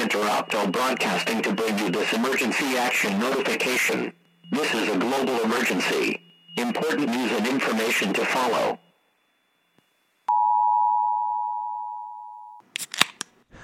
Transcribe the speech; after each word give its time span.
interrupt 0.00 0.54
our 0.54 0.68
broadcasting 0.68 1.42
to 1.42 1.52
bring 1.52 1.78
you 1.78 1.90
this 1.90 2.12
emergency 2.12 2.76
action 2.76 3.18
notification. 3.18 4.12
This 4.50 4.72
is 4.74 4.88
a 4.88 4.98
global 4.98 5.40
emergency. 5.42 6.20
Important 6.56 7.10
news 7.10 7.32
and 7.32 7.46
information 7.46 8.12
to 8.14 8.24
follow. 8.24 8.78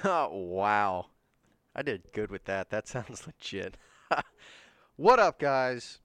Oh, 0.03 0.29
wow. 0.31 1.07
I 1.75 1.81
did 1.81 2.03
good 2.13 2.29
with 2.29 2.45
that. 2.45 2.69
That 2.69 2.87
sounds 2.93 3.25
legit. 3.25 3.77
what 4.95 5.19
up, 5.19 5.39
guys? 5.39 5.99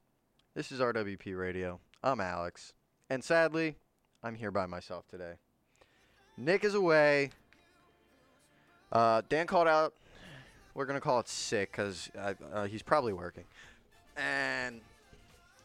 This 0.54 0.72
is 0.72 0.80
RWP 0.80 1.38
Radio. 1.38 1.78
I'm 2.02 2.18
Alex. 2.18 2.72
And 3.10 3.22
sadly, 3.22 3.76
I'm 4.22 4.34
here 4.34 4.50
by 4.50 4.64
myself 4.64 5.06
today. 5.08 5.34
Nick 6.38 6.64
is 6.64 6.74
away. 6.74 7.30
Uh, 8.90 9.20
Dan 9.28 9.46
called 9.46 9.68
out. 9.68 9.92
We're 10.74 10.86
to 10.98 11.04
call 11.04 11.20
it 11.20 11.28
sick 11.28 11.72
because 11.72 12.10
uh, 12.18 12.64
he's 12.64 12.82
probably 12.82 13.12
working. 13.12 13.44
And 14.16 14.80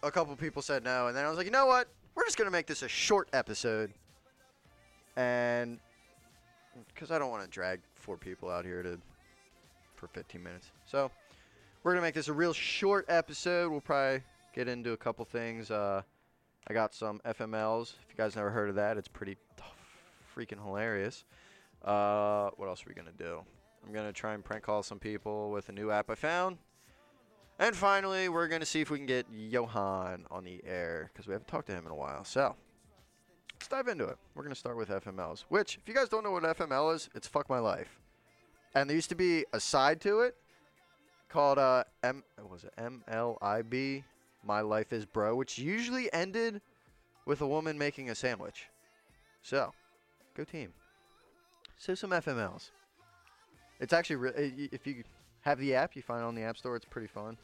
a 0.03 0.11
couple 0.11 0.35
people 0.35 0.61
said 0.61 0.83
no. 0.83 1.07
And 1.07 1.15
then 1.15 1.25
I 1.25 1.29
was 1.29 1.37
like, 1.37 1.45
you 1.45 1.51
know 1.51 1.65
what? 1.65 1.87
We're 2.15 2.23
just 2.23 2.37
to 2.47 2.51
make 2.51 2.67
this 2.67 2.81
a 2.81 2.87
short 2.87 3.29
episode. 3.33 3.93
And 5.15 5.79
because 6.93 7.11
I 7.11 7.19
don't 7.19 7.29
want 7.29 7.43
to 7.43 7.49
drag 7.49 7.79
four 7.95 8.17
people 8.17 8.49
out 8.49 8.65
here 8.65 8.83
to 8.83 8.99
for 9.95 10.07
15 10.07 10.41
minutes. 10.41 10.71
So 10.85 11.11
we're 11.83 11.91
gonna 11.91 12.01
make 12.01 12.13
this 12.13 12.27
a 12.27 12.33
real 12.33 12.53
short 12.53 13.05
episode. 13.09 13.71
We'll 13.71 13.81
probably 13.81 14.21
get 14.53 14.67
into 14.67 14.91
a 14.91 14.97
couple 14.97 15.25
things. 15.25 15.71
Uh, 15.71 16.01
I 16.67 16.73
got 16.73 16.93
some 16.93 17.19
FMLs. 17.25 17.93
If 18.03 18.09
you 18.09 18.15
guys 18.17 18.35
never 18.35 18.51
heard 18.51 18.69
of 18.69 18.75
that, 18.75 18.97
it's 18.97 19.07
pretty 19.07 19.37
freaking 20.35 20.63
hilarious. 20.63 21.25
Uh, 21.83 22.51
what 22.57 22.67
else 22.67 22.85
are 22.85 22.89
we 22.89 22.93
gonna 22.93 23.11
do? 23.17 23.41
I'm 23.87 23.93
gonna 23.93 24.11
try 24.11 24.33
and 24.33 24.43
prank 24.43 24.63
call 24.63 24.83
some 24.83 24.99
people 24.99 25.49
with 25.49 25.69
a 25.69 25.71
new 25.71 25.91
app 25.91 26.09
I 26.09 26.15
found. 26.15 26.57
And 27.57 27.73
finally, 27.73 28.27
we're 28.27 28.49
gonna 28.49 28.65
see 28.65 28.81
if 28.81 28.89
we 28.89 28.97
can 28.97 29.05
get 29.05 29.25
Johan 29.31 30.25
on 30.29 30.43
the 30.43 30.61
air 30.65 31.09
because 31.13 31.25
we 31.25 31.31
haven't 31.31 31.47
talked 31.47 31.67
to 31.67 31.73
him 31.73 31.85
in 31.85 31.91
a 31.91 31.95
while. 31.95 32.25
So 32.25 32.53
let's 33.53 33.69
dive 33.69 33.87
into 33.87 34.05
it. 34.05 34.17
We're 34.35 34.43
gonna 34.43 34.55
start 34.55 34.75
with 34.75 34.89
FMLs. 34.89 35.45
Which, 35.47 35.77
if 35.81 35.87
you 35.87 35.95
guys 35.95 36.09
don't 36.09 36.25
know 36.25 36.31
what 36.31 36.43
FML 36.43 36.95
is, 36.95 37.09
it's 37.15 37.29
fuck 37.29 37.49
my 37.49 37.59
life. 37.59 37.97
And 38.75 38.89
there 38.89 38.95
used 38.95 39.09
to 39.09 39.15
be 39.15 39.45
a 39.53 39.59
side 39.59 40.01
to 40.01 40.19
it 40.19 40.35
called 41.29 41.57
uh 41.57 41.85
M 42.03 42.23
was 42.49 42.65
it 42.65 42.73
MLIB 42.77 44.03
My 44.43 44.59
Life 44.59 44.91
is 44.91 45.05
Bro, 45.05 45.37
which 45.37 45.57
usually 45.57 46.11
ended 46.11 46.59
with 47.25 47.39
a 47.39 47.47
woman 47.47 47.77
making 47.77 48.09
a 48.09 48.15
sandwich. 48.15 48.67
So, 49.41 49.71
go 50.35 50.43
team. 50.43 50.73
So 51.77 51.95
some 51.95 52.09
FMLs. 52.09 52.71
It's 53.79 53.93
actually 53.93 54.17
re- 54.17 54.31
eh, 54.35 54.67
if 54.71 54.87
you 54.87 55.03
have 55.41 55.59
the 55.59 55.75
app, 55.75 55.95
you 55.95 56.01
find 56.01 56.21
it 56.21 56.25
on 56.25 56.35
the 56.35 56.43
App 56.43 56.57
Store. 56.57 56.75
It's 56.75 56.85
pretty 56.85 57.07
fun. 57.07 57.37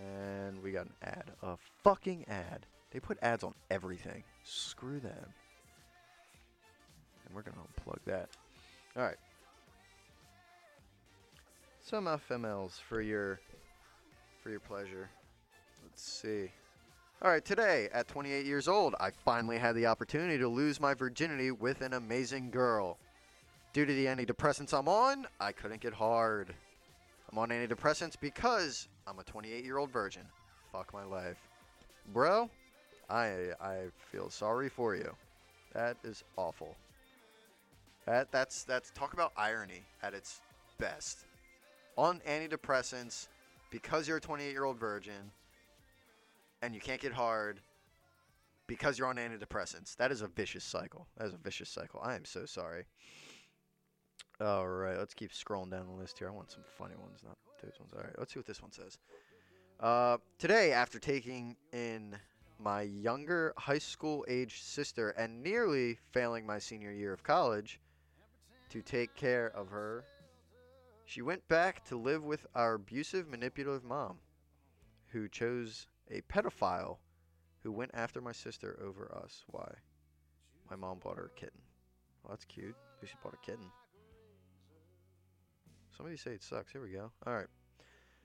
And 0.00 0.62
we 0.62 0.72
got 0.72 0.86
an 0.86 0.92
ad, 1.02 1.30
a 1.42 1.56
fucking 1.82 2.26
ad. 2.28 2.66
They 2.90 3.00
put 3.00 3.18
ads 3.22 3.44
on 3.44 3.54
everything. 3.70 4.22
Screw 4.44 5.00
them. 5.00 5.26
And 7.26 7.34
we're 7.34 7.42
gonna 7.42 7.56
unplug 7.58 7.98
that. 8.06 8.28
All 8.96 9.02
right 9.02 9.16
some 11.86 12.06
FMLs 12.06 12.80
for 12.80 13.00
your 13.00 13.38
for 14.42 14.50
your 14.50 14.60
pleasure. 14.60 15.08
Let's 15.84 16.02
see. 16.02 16.50
All 17.22 17.30
right, 17.30 17.44
today 17.44 17.88
at 17.92 18.08
28 18.08 18.44
years 18.44 18.66
old, 18.68 18.94
I 19.00 19.10
finally 19.24 19.56
had 19.56 19.74
the 19.76 19.86
opportunity 19.86 20.36
to 20.38 20.48
lose 20.48 20.80
my 20.80 20.94
virginity 20.94 21.52
with 21.52 21.80
an 21.80 21.94
amazing 21.94 22.50
girl. 22.50 22.98
Due 23.76 23.84
to 23.84 23.92
the 23.92 24.06
antidepressants 24.06 24.72
I'm 24.72 24.88
on, 24.88 25.26
I 25.38 25.52
couldn't 25.52 25.82
get 25.82 25.92
hard. 25.92 26.54
I'm 27.30 27.36
on 27.36 27.50
antidepressants 27.50 28.18
because 28.18 28.88
I'm 29.06 29.18
a 29.18 29.22
28 29.22 29.62
year 29.62 29.76
old 29.76 29.90
virgin. 29.90 30.22
Fuck 30.72 30.94
my 30.94 31.04
life. 31.04 31.36
Bro, 32.14 32.48
I 33.10 33.50
I 33.60 33.88
feel 34.10 34.30
sorry 34.30 34.70
for 34.70 34.96
you. 34.96 35.14
That 35.74 35.98
is 36.04 36.24
awful. 36.38 36.74
That 38.06 38.32
that's 38.32 38.64
that's 38.64 38.92
talk 38.92 39.12
about 39.12 39.32
irony 39.36 39.82
at 40.02 40.14
its 40.14 40.40
best 40.78 41.26
on 41.98 42.22
antidepressants 42.26 43.28
because 43.70 44.08
you're 44.08 44.16
a 44.16 44.22
28 44.22 44.52
year 44.52 44.64
old 44.64 44.78
virgin 44.78 45.32
and 46.62 46.74
you 46.74 46.80
can't 46.80 47.02
get 47.02 47.12
hard 47.12 47.60
because 48.68 48.98
you're 48.98 49.08
on 49.08 49.16
antidepressants. 49.16 49.96
That 49.96 50.10
is 50.12 50.22
a 50.22 50.28
vicious 50.28 50.64
cycle. 50.64 51.06
That 51.18 51.26
is 51.26 51.34
a 51.34 51.38
vicious 51.44 51.68
cycle. 51.68 52.00
I 52.02 52.14
am 52.14 52.24
so 52.24 52.46
sorry. 52.46 52.86
All 54.40 54.68
right, 54.68 54.98
let's 54.98 55.14
keep 55.14 55.32
scrolling 55.32 55.70
down 55.70 55.86
the 55.86 55.92
list 55.92 56.18
here. 56.18 56.28
I 56.28 56.30
want 56.30 56.50
some 56.50 56.62
funny 56.76 56.94
ones, 56.96 57.20
not 57.24 57.36
those 57.62 57.78
ones. 57.80 57.92
All 57.94 58.02
right, 58.02 58.18
let's 58.18 58.32
see 58.32 58.38
what 58.38 58.46
this 58.46 58.60
one 58.60 58.72
says. 58.72 58.98
Uh, 59.80 60.18
today, 60.38 60.72
after 60.72 60.98
taking 60.98 61.56
in 61.72 62.16
my 62.58 62.82
younger 62.82 63.52
high 63.56 63.78
school 63.78 64.24
age 64.28 64.62
sister 64.62 65.10
and 65.10 65.42
nearly 65.42 65.98
failing 66.12 66.46
my 66.46 66.58
senior 66.58 66.92
year 66.92 67.12
of 67.12 67.22
college 67.22 67.80
to 68.70 68.82
take 68.82 69.14
care 69.14 69.52
of 69.54 69.68
her 69.68 70.04
she 71.06 71.22
went 71.22 71.46
back 71.46 71.84
to 71.84 71.96
live 71.96 72.24
with 72.24 72.44
our 72.56 72.74
abusive, 72.74 73.28
manipulative 73.28 73.84
mom, 73.84 74.18
who 75.06 75.28
chose 75.28 75.86
a 76.10 76.20
pedophile 76.22 76.98
who 77.62 77.70
went 77.70 77.92
after 77.94 78.20
my 78.20 78.32
sister 78.32 78.76
over 78.84 79.14
us. 79.22 79.44
Why? 79.46 79.72
My 80.68 80.74
mom 80.74 80.98
bought 80.98 81.16
her 81.16 81.26
a 81.26 81.40
kitten. 81.40 81.60
Well, 82.22 82.32
that's 82.32 82.44
cute. 82.44 82.74
She 83.04 83.14
bought 83.22 83.34
a 83.34 83.46
kitten. 83.46 83.70
Somebody 85.96 86.18
say 86.18 86.32
it 86.32 86.42
sucks. 86.42 86.72
Here 86.72 86.82
we 86.82 86.90
go. 86.90 87.10
All 87.26 87.32
right. 87.32 87.46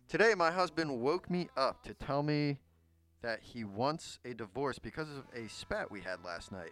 Today, 0.09 0.33
my 0.35 0.51
husband 0.51 0.99
woke 0.99 1.29
me 1.29 1.47
up 1.55 1.83
to 1.83 1.93
tell 1.93 2.21
me 2.21 2.59
that 3.21 3.39
he 3.41 3.63
wants 3.63 4.19
a 4.25 4.33
divorce 4.33 4.77
because 4.77 5.07
of 5.09 5.23
a 5.33 5.47
spat 5.47 5.89
we 5.89 6.01
had 6.01 6.25
last 6.25 6.51
night. 6.51 6.71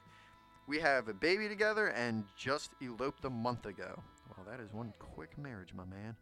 We 0.67 0.79
have 0.79 1.07
a 1.07 1.13
baby 1.13 1.47
together 1.47 1.87
and 1.87 2.25
just 2.35 2.71
eloped 2.81 3.23
a 3.23 3.29
month 3.29 3.65
ago. 3.65 4.03
Well, 4.35 4.45
that 4.49 4.59
is 4.59 4.73
one 4.73 4.93
quick 4.99 5.37
marriage, 5.37 5.73
my 5.73 5.85
man. 5.85 6.17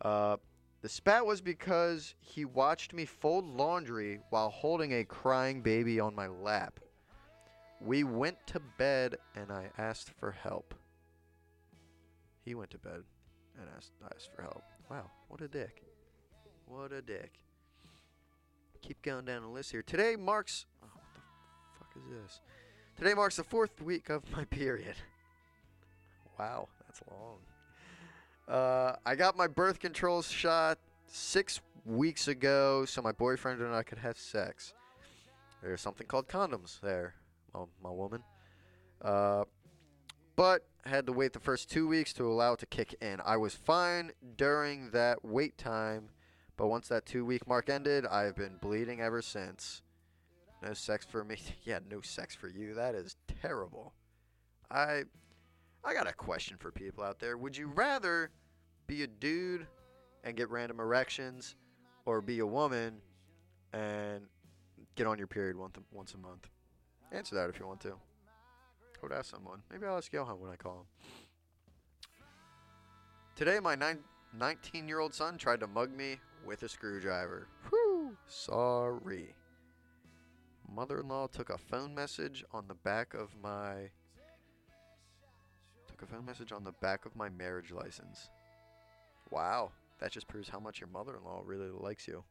Uh, 0.00 0.38
the 0.82 0.88
spat 0.88 1.24
was 1.24 1.40
because 1.40 2.14
he 2.18 2.44
watched 2.44 2.92
me 2.92 3.04
fold 3.04 3.44
laundry 3.44 4.18
while 4.30 4.50
holding 4.50 4.92
a 4.94 5.04
crying 5.04 5.60
baby 5.60 6.00
on 6.00 6.16
my 6.16 6.26
lap. 6.26 6.80
We 7.80 8.02
went 8.02 8.44
to 8.48 8.60
bed 8.76 9.18
and 9.36 9.52
I 9.52 9.70
asked 9.78 10.10
for 10.18 10.32
help. 10.32 10.74
He 12.44 12.56
went 12.56 12.70
to 12.70 12.78
bed 12.78 13.04
and 13.58 13.68
asked, 13.76 13.92
asked 14.14 14.30
for 14.34 14.42
help. 14.42 14.62
Wow, 14.90 15.10
what 15.28 15.40
a 15.40 15.48
dick. 15.48 15.82
What 16.66 16.92
a 16.92 17.02
dick. 17.02 17.32
Keep 18.82 19.02
going 19.02 19.24
down 19.24 19.42
the 19.42 19.48
list 19.48 19.70
here. 19.70 19.82
Today 19.82 20.16
marks. 20.16 20.66
Oh, 20.82 20.86
what 20.94 21.02
the 21.14 21.78
fuck 21.78 21.96
is 21.96 22.22
this? 22.22 22.40
Today 22.96 23.14
marks 23.14 23.36
the 23.36 23.44
fourth 23.44 23.80
week 23.82 24.08
of 24.08 24.22
my 24.34 24.44
period. 24.50 24.94
Wow. 26.38 26.68
That's 26.90 27.02
long. 27.08 27.38
Uh, 28.48 28.96
I 29.06 29.14
got 29.14 29.36
my 29.36 29.46
birth 29.46 29.78
control 29.78 30.22
shot 30.22 30.78
six 31.06 31.60
weeks 31.84 32.26
ago, 32.26 32.84
so 32.84 33.00
my 33.00 33.12
boyfriend 33.12 33.60
and 33.60 33.72
I 33.72 33.84
could 33.84 33.98
have 33.98 34.18
sex. 34.18 34.74
There's 35.62 35.80
something 35.80 36.06
called 36.06 36.26
condoms 36.26 36.80
there, 36.80 37.14
my, 37.54 37.60
my 37.82 37.90
woman. 37.90 38.24
Uh, 39.00 39.44
but 40.40 40.64
had 40.86 41.04
to 41.04 41.12
wait 41.12 41.34
the 41.34 41.38
first 41.38 41.70
two 41.70 41.86
weeks 41.86 42.14
to 42.14 42.24
allow 42.24 42.54
it 42.54 42.58
to 42.58 42.64
kick 42.64 42.94
in. 43.02 43.20
I 43.26 43.36
was 43.36 43.54
fine 43.54 44.12
during 44.38 44.88
that 44.92 45.22
wait 45.22 45.58
time, 45.58 46.08
but 46.56 46.68
once 46.68 46.88
that 46.88 47.04
two 47.04 47.26
week 47.26 47.46
mark 47.46 47.68
ended, 47.68 48.06
I've 48.06 48.36
been 48.36 48.56
bleeding 48.58 49.02
ever 49.02 49.20
since. 49.20 49.82
No 50.62 50.72
sex 50.72 51.04
for 51.04 51.24
me. 51.24 51.36
yeah, 51.64 51.80
no 51.90 52.00
sex 52.00 52.34
for 52.34 52.48
you. 52.48 52.72
That 52.72 52.94
is 52.94 53.16
terrible. 53.42 53.92
I 54.70 55.02
I 55.84 55.92
got 55.92 56.08
a 56.08 56.12
question 56.14 56.56
for 56.56 56.72
people 56.72 57.04
out 57.04 57.18
there. 57.18 57.36
Would 57.36 57.54
you 57.54 57.66
rather 57.66 58.30
be 58.86 59.02
a 59.02 59.06
dude 59.06 59.66
and 60.24 60.38
get 60.38 60.48
random 60.48 60.80
erections 60.80 61.54
or 62.06 62.22
be 62.22 62.38
a 62.38 62.46
woman 62.46 63.02
and 63.74 64.22
get 64.94 65.06
on 65.06 65.18
your 65.18 65.26
period 65.26 65.58
once 65.58 65.76
a, 65.76 65.94
once 65.94 66.14
a 66.14 66.18
month? 66.18 66.48
Answer 67.12 67.34
that 67.34 67.50
if 67.50 67.60
you 67.60 67.66
want 67.66 67.80
to. 67.80 67.92
I 69.00 69.06
would 69.06 69.12
ask 69.12 69.30
someone. 69.30 69.62
Maybe 69.70 69.86
I'll 69.86 69.96
ask 69.96 70.12
Johan 70.12 70.40
when 70.40 70.50
I 70.50 70.56
call 70.56 70.80
him. 70.80 70.86
Today, 73.34 73.58
my 73.60 73.76
19 74.38 74.88
year 74.88 75.00
old 75.00 75.14
son 75.14 75.38
tried 75.38 75.60
to 75.60 75.66
mug 75.66 75.96
me 75.96 76.16
with 76.44 76.62
a 76.62 76.68
screwdriver. 76.68 77.48
Whew, 77.70 78.16
sorry. 78.26 79.34
Mother 80.70 81.00
in 81.00 81.08
law 81.08 81.26
took 81.26 81.50
a 81.50 81.58
phone 81.58 81.94
message 81.94 82.44
on 82.52 82.68
the 82.68 82.74
back 82.74 83.14
of 83.14 83.30
my 83.42 83.90
Took 85.88 86.02
a 86.02 86.06
phone 86.06 86.24
message 86.24 86.52
on 86.52 86.64
the 86.64 86.72
back 86.72 87.06
of 87.06 87.16
my 87.16 87.28
marriage 87.28 87.72
license. 87.72 88.30
Wow, 89.30 89.72
that 90.00 90.12
just 90.12 90.28
proves 90.28 90.48
how 90.48 90.60
much 90.60 90.80
your 90.80 90.88
mother-in-law 90.88 91.42
really 91.44 91.68
likes 91.68 92.06
you. 92.06 92.22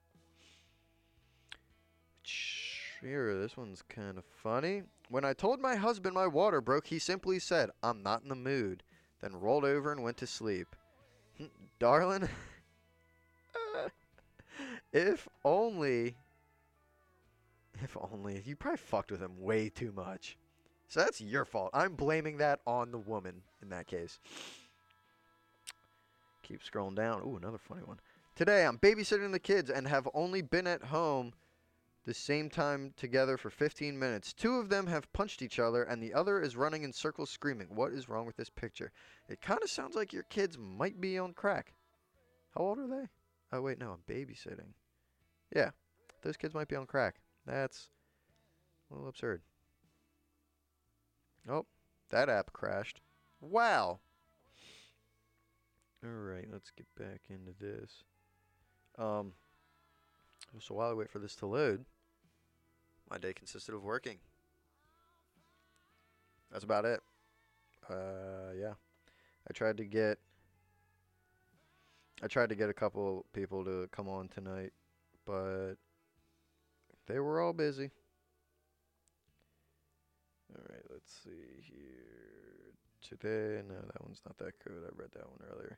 This 3.01 3.55
one's 3.55 3.81
kind 3.81 4.17
of 4.17 4.25
funny. 4.25 4.83
When 5.09 5.23
I 5.23 5.33
told 5.33 5.59
my 5.59 5.75
husband 5.75 6.13
my 6.13 6.27
water 6.27 6.61
broke, 6.61 6.87
he 6.87 6.99
simply 6.99 7.39
said, 7.39 7.69
I'm 7.81 8.03
not 8.03 8.23
in 8.23 8.29
the 8.29 8.35
mood, 8.35 8.83
then 9.21 9.39
rolled 9.39 9.63
over 9.63 9.91
and 9.91 10.03
went 10.03 10.17
to 10.17 10.27
sleep. 10.27 10.75
Hmm, 11.37 11.45
darling, 11.79 12.27
if 14.93 15.27
only. 15.45 16.17
If 17.81 17.95
only. 18.11 18.43
You 18.45 18.55
probably 18.55 18.77
fucked 18.77 19.11
with 19.11 19.21
him 19.21 19.39
way 19.39 19.69
too 19.69 19.93
much. 19.93 20.37
So 20.89 20.99
that's 20.99 21.21
your 21.21 21.45
fault. 21.45 21.69
I'm 21.73 21.95
blaming 21.95 22.37
that 22.37 22.59
on 22.67 22.91
the 22.91 22.97
woman 22.97 23.43
in 23.61 23.69
that 23.69 23.87
case. 23.87 24.19
Keep 26.43 26.61
scrolling 26.63 26.95
down. 26.95 27.21
Ooh, 27.21 27.37
another 27.37 27.59
funny 27.59 27.83
one. 27.85 27.99
Today, 28.35 28.65
I'm 28.65 28.77
babysitting 28.77 29.31
the 29.31 29.39
kids 29.39 29.69
and 29.69 29.87
have 29.87 30.07
only 30.13 30.41
been 30.41 30.67
at 30.67 30.85
home 30.85 31.33
the 32.09 32.13
same 32.15 32.49
time 32.49 32.91
together 32.97 33.37
for 33.37 33.51
15 33.51 33.99
minutes. 33.99 34.33
Two 34.33 34.55
of 34.55 34.69
them 34.69 34.87
have 34.87 35.13
punched 35.13 35.43
each 35.43 35.59
other, 35.59 35.83
and 35.83 36.01
the 36.01 36.11
other 36.11 36.41
is 36.41 36.55
running 36.55 36.81
in 36.81 36.91
circles 36.91 37.29
screaming. 37.29 37.67
What 37.69 37.93
is 37.93 38.09
wrong 38.09 38.25
with 38.25 38.35
this 38.35 38.49
picture? 38.49 38.91
It 39.27 39.41
kind 39.41 39.59
of 39.61 39.69
sounds 39.69 39.95
like 39.95 40.11
your 40.11 40.23
kids 40.23 40.57
might 40.57 40.99
be 40.99 41.19
on 41.19 41.33
crack. 41.33 41.75
How 42.55 42.61
old 42.61 42.79
are 42.79 42.87
they? 42.87 43.09
Oh, 43.53 43.61
wait, 43.61 43.77
no, 43.77 43.91
I'm 43.91 44.01
babysitting. 44.11 44.73
Yeah, 45.55 45.69
those 46.23 46.35
kids 46.35 46.55
might 46.55 46.67
be 46.67 46.75
on 46.75 46.87
crack. 46.87 47.17
That's 47.45 47.89
a 48.89 48.95
little 48.95 49.09
absurd. 49.09 49.43
Oh, 51.47 51.67
that 52.09 52.27
app 52.27 52.51
crashed. 52.53 53.01
Wow. 53.39 53.99
All 56.03 56.09
right, 56.09 56.47
let's 56.51 56.71
get 56.71 56.87
back 56.97 57.21
into 57.29 57.51
this. 57.59 58.03
Um, 58.97 59.33
so 60.59 60.73
while 60.73 60.89
I 60.89 60.93
wait 60.95 61.11
for 61.11 61.19
this 61.19 61.35
to 61.35 61.45
load, 61.45 61.85
my 63.09 63.17
day 63.17 63.33
consisted 63.33 63.73
of 63.73 63.83
working. 63.83 64.17
That's 66.51 66.63
about 66.63 66.85
it. 66.85 67.01
Uh, 67.89 68.53
yeah. 68.59 68.73
I 69.49 69.53
tried 69.53 69.77
to 69.77 69.85
get 69.85 70.19
I 72.21 72.27
tried 72.27 72.49
to 72.49 72.55
get 72.55 72.69
a 72.69 72.73
couple 72.73 73.25
people 73.33 73.63
to 73.63 73.87
come 73.91 74.09
on 74.09 74.27
tonight, 74.27 74.73
but 75.25 75.75
they 77.07 77.19
were 77.19 77.39
all 77.39 77.53
busy. 77.53 77.91
All 80.53 80.63
right, 80.69 80.83
let's 80.91 81.11
see 81.23 81.63
here. 81.63 82.73
Today, 83.01 83.61
no, 83.67 83.75
that 83.75 84.03
one's 84.03 84.21
not 84.25 84.37
that 84.37 84.59
good. 84.63 84.83
I 84.83 84.89
read 84.95 85.11
that 85.13 85.29
one 85.29 85.39
earlier. 85.49 85.77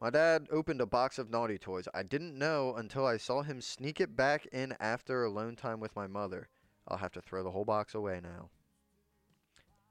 My 0.00 0.10
dad 0.10 0.46
opened 0.52 0.80
a 0.80 0.86
box 0.86 1.18
of 1.18 1.28
naughty 1.28 1.58
toys. 1.58 1.88
I 1.92 2.04
didn't 2.04 2.38
know 2.38 2.74
until 2.76 3.04
I 3.04 3.16
saw 3.16 3.42
him 3.42 3.60
sneak 3.60 4.00
it 4.00 4.16
back 4.16 4.46
in 4.46 4.74
after 4.78 5.24
alone 5.24 5.56
time 5.56 5.80
with 5.80 5.96
my 5.96 6.06
mother. 6.06 6.48
I'll 6.88 6.98
have 6.98 7.12
to 7.12 7.20
throw 7.20 7.42
the 7.42 7.50
whole 7.50 7.64
box 7.64 7.94
away 7.94 8.20
now. 8.22 8.50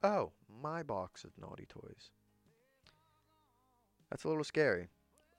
Oh, 0.01 0.31
my 0.61 0.83
box 0.83 1.23
of 1.23 1.31
naughty 1.37 1.65
toys. 1.65 2.11
That's 4.09 4.23
a 4.23 4.29
little 4.29 4.43
scary. 4.43 4.87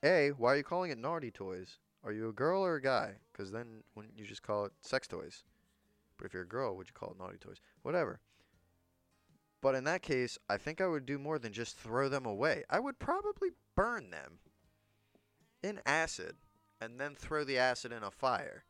A, 0.02 0.30
why 0.30 0.54
are 0.54 0.56
you 0.56 0.62
calling 0.62 0.90
it 0.90 0.98
naughty 0.98 1.30
toys? 1.30 1.78
Are 2.04 2.12
you 2.12 2.28
a 2.28 2.32
girl 2.32 2.64
or 2.64 2.76
a 2.76 2.82
guy? 2.82 3.16
Because 3.32 3.50
then 3.50 3.82
wouldn't 3.94 4.18
you 4.18 4.24
just 4.24 4.42
call 4.42 4.64
it 4.64 4.72
sex 4.80 5.06
toys? 5.06 5.44
But 6.16 6.26
if 6.26 6.32
you're 6.32 6.42
a 6.42 6.48
girl, 6.48 6.76
would 6.76 6.88
you 6.88 6.94
call 6.94 7.10
it 7.10 7.18
naughty 7.18 7.38
toys? 7.38 7.60
Whatever. 7.82 8.20
But 9.60 9.74
in 9.74 9.84
that 9.84 10.02
case, 10.02 10.38
I 10.48 10.56
think 10.56 10.80
I 10.80 10.86
would 10.86 11.04
do 11.04 11.18
more 11.18 11.38
than 11.38 11.52
just 11.52 11.76
throw 11.76 12.08
them 12.08 12.24
away. 12.24 12.64
I 12.70 12.80
would 12.80 12.98
probably 12.98 13.50
burn 13.74 14.10
them 14.10 14.38
in 15.62 15.80
acid 15.84 16.36
and 16.80 16.98
then 16.98 17.14
throw 17.14 17.44
the 17.44 17.58
acid 17.58 17.92
in 17.92 18.02
a 18.02 18.10
fire 18.10 18.64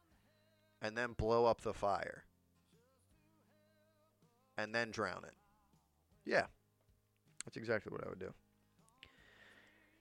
and 0.82 0.96
then 0.96 1.12
blow 1.12 1.46
up 1.46 1.60
the 1.60 1.74
fire 1.74 2.24
and 4.60 4.74
then 4.74 4.90
drown 4.90 5.24
it. 5.24 5.34
Yeah, 6.24 6.46
that's 7.44 7.56
exactly 7.56 7.90
what 7.90 8.04
I 8.04 8.10
would 8.10 8.20
do. 8.20 8.32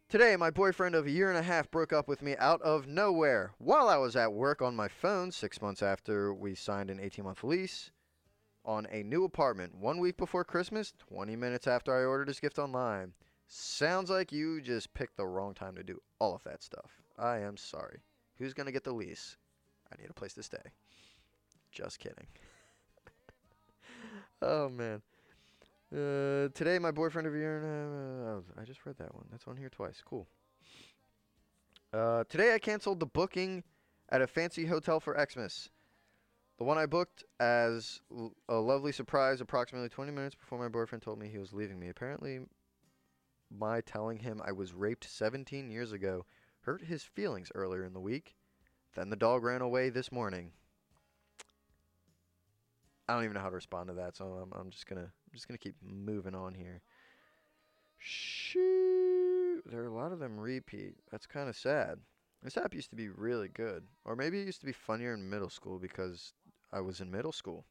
Today, 0.09 0.35
my 0.35 0.49
boyfriend 0.49 0.95
of 0.95 1.05
a 1.05 1.11
year 1.11 1.29
and 1.29 1.37
a 1.37 1.43
half 1.43 1.69
broke 1.69 1.93
up 1.93 2.07
with 2.07 2.21
me 2.21 2.35
out 2.37 2.61
of 2.61 2.87
nowhere 2.87 3.51
while 3.59 3.87
I 3.87 3.97
was 3.97 4.15
at 4.15 4.33
work 4.33 4.61
on 4.61 4.75
my 4.75 4.87
phone 4.87 5.31
six 5.31 5.61
months 5.61 5.83
after 5.83 6.33
we 6.33 6.55
signed 6.55 6.89
an 6.89 6.99
18 6.99 7.25
month 7.25 7.43
lease 7.43 7.91
on 8.65 8.87
a 8.91 9.03
new 9.03 9.23
apartment 9.23 9.75
one 9.75 9.99
week 9.99 10.17
before 10.17 10.43
Christmas, 10.43 10.93
20 10.97 11.35
minutes 11.35 11.67
after 11.67 11.93
I 11.95 12.05
ordered 12.05 12.27
his 12.27 12.39
gift 12.39 12.59
online. 12.59 13.13
Sounds 13.47 14.09
like 14.09 14.31
you 14.31 14.61
just 14.61 14.93
picked 14.93 15.15
the 15.15 15.25
wrong 15.25 15.53
time 15.53 15.75
to 15.75 15.83
do 15.83 15.99
all 16.19 16.35
of 16.35 16.43
that 16.43 16.63
stuff. 16.63 17.01
I 17.17 17.37
am 17.39 17.55
sorry. 17.55 17.99
Who's 18.37 18.53
going 18.53 18.65
to 18.65 18.71
get 18.71 18.83
the 18.83 18.93
lease? 18.93 19.37
I 19.91 20.01
need 20.01 20.09
a 20.09 20.13
place 20.13 20.33
to 20.33 20.43
stay. 20.43 20.57
Just 21.71 21.99
kidding. 21.99 22.27
Oh, 24.41 24.69
man. 24.69 25.01
Uh, 25.91 26.49
today, 26.53 26.77
my 26.79 26.91
boyfriend 26.91 27.27
of 27.27 27.35
year 27.35 27.57
and. 27.57 28.45
Uh, 28.47 28.61
I 28.61 28.65
just 28.65 28.85
read 28.85 28.97
that 28.97 29.13
one. 29.15 29.25
That's 29.31 29.47
on 29.47 29.57
here 29.57 29.69
twice. 29.69 30.01
Cool. 30.05 30.27
Uh, 31.91 32.23
today, 32.29 32.53
I 32.53 32.59
canceled 32.59 32.99
the 32.99 33.05
booking 33.05 33.63
at 34.09 34.21
a 34.21 34.27
fancy 34.27 34.65
hotel 34.65 34.99
for 34.99 35.17
Xmas. 35.17 35.69
The 36.57 36.65
one 36.65 36.77
I 36.77 36.85
booked 36.85 37.23
as 37.39 38.01
l- 38.11 38.33
a 38.49 38.55
lovely 38.55 38.91
surprise 38.91 39.41
approximately 39.41 39.89
20 39.89 40.11
minutes 40.11 40.35
before 40.35 40.59
my 40.59 40.67
boyfriend 40.67 41.01
told 41.01 41.17
me 41.17 41.29
he 41.29 41.37
was 41.37 41.53
leaving 41.53 41.79
me. 41.79 41.87
Apparently, 41.89 42.41
my 43.49 43.81
telling 43.81 44.19
him 44.19 44.41
I 44.43 44.51
was 44.51 44.73
raped 44.73 45.09
17 45.09 45.71
years 45.71 45.91
ago 45.91 46.25
hurt 46.61 46.83
his 46.83 47.03
feelings 47.03 47.51
earlier 47.55 47.83
in 47.83 47.93
the 47.93 47.99
week. 47.99 48.35
Then 48.95 49.09
the 49.09 49.15
dog 49.15 49.43
ran 49.43 49.61
away 49.61 49.89
this 49.89 50.11
morning. 50.11 50.51
I 53.09 53.13
don't 53.13 53.23
even 53.23 53.33
know 53.33 53.41
how 53.41 53.49
to 53.49 53.55
respond 53.55 53.87
to 53.87 53.95
that, 53.95 54.15
so 54.15 54.25
I'm, 54.25 54.51
I'm 54.53 54.69
just 54.69 54.85
gonna 54.85 55.01
I'm 55.01 55.33
just 55.33 55.47
gonna 55.47 55.57
keep 55.57 55.73
moving 55.81 56.35
on 56.35 56.53
here. 56.53 56.83
Shoot, 57.97 59.63
there 59.65 59.81
are 59.81 59.87
a 59.87 59.93
lot 59.93 60.11
of 60.11 60.19
them 60.19 60.39
repeat. 60.39 60.93
That's 61.09 61.25
kind 61.25 61.49
of 61.49 61.55
sad. 61.55 61.97
This 62.43 62.55
app 62.55 62.75
used 62.75 62.91
to 62.91 62.95
be 62.95 63.09
really 63.09 63.47
good, 63.47 63.83
or 64.05 64.15
maybe 64.15 64.39
it 64.39 64.45
used 64.45 64.59
to 64.59 64.67
be 64.67 64.73
funnier 64.73 65.15
in 65.15 65.27
middle 65.27 65.49
school 65.49 65.79
because 65.79 66.33
I 66.71 66.81
was 66.81 67.01
in 67.01 67.09
middle 67.09 67.31
school. 67.31 67.65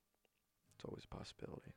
It's 0.74 0.84
always 0.84 1.04
a 1.04 1.16
possibility. 1.16 1.72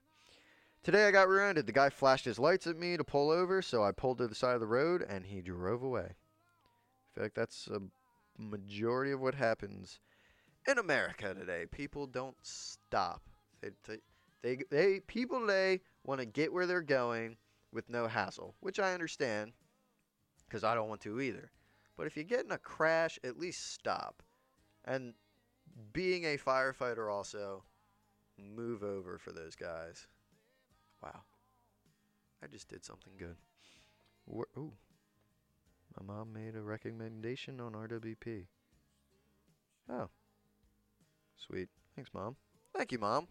Today 0.83 1.07
I 1.07 1.11
got 1.11 1.29
rear-ended. 1.29 1.67
The 1.67 1.71
guy 1.71 1.91
flashed 1.91 2.25
his 2.25 2.39
lights 2.39 2.65
at 2.65 2.79
me 2.79 2.97
to 2.97 3.03
pull 3.03 3.29
over, 3.29 3.61
so 3.61 3.83
I 3.83 3.91
pulled 3.91 4.17
to 4.17 4.27
the 4.27 4.33
side 4.33 4.55
of 4.55 4.59
the 4.59 4.65
road 4.65 5.05
and 5.07 5.23
he 5.23 5.39
drove 5.39 5.83
away. 5.83 6.07
I 6.09 7.09
feel 7.13 7.23
like 7.23 7.35
that's 7.35 7.67
a 7.67 7.79
majority 8.41 9.11
of 9.11 9.21
what 9.21 9.35
happens 9.35 9.99
in 10.67 10.79
America 10.79 11.35
today. 11.35 11.67
People 11.71 12.07
don't 12.07 12.37
stop. 12.41 13.21
They 13.61 13.69
they 13.87 13.97
they, 14.41 14.57
they 14.69 14.99
people 15.01 15.39
today 15.41 15.81
want 16.03 16.19
to 16.19 16.25
get 16.25 16.51
where 16.51 16.65
they're 16.65 16.81
going 16.81 17.37
with 17.71 17.89
no 17.89 18.07
hassle, 18.07 18.55
which 18.59 18.79
I 18.79 18.93
understand 18.93 19.53
because 20.47 20.63
I 20.63 20.75
don't 20.75 20.89
want 20.89 21.01
to 21.01 21.21
either. 21.21 21.51
But 21.95 22.07
if 22.07 22.17
you 22.17 22.23
get 22.23 22.45
in 22.45 22.51
a 22.51 22.57
crash, 22.57 23.19
at 23.23 23.39
least 23.39 23.73
stop. 23.73 24.23
And 24.85 25.13
being 25.93 26.25
a 26.25 26.37
firefighter 26.37 27.11
also 27.11 27.63
move 28.37 28.83
over 28.83 29.17
for 29.17 29.31
those 29.31 29.55
guys. 29.55 30.07
Wow. 31.03 31.21
I 32.43 32.47
just 32.47 32.67
did 32.67 32.83
something 32.83 33.13
good. 33.17 33.35
Where, 34.25 34.47
ooh. 34.57 34.73
My 35.99 36.13
mom 36.13 36.33
made 36.33 36.55
a 36.55 36.61
recommendation 36.61 37.59
on 37.59 37.73
RWP. 37.73 38.45
Oh. 39.89 40.09
Sweet. 41.35 41.69
Thanks, 41.95 42.11
Mom. 42.13 42.35
Thank 42.73 42.91
you, 42.91 42.99
Mom. 42.99 43.27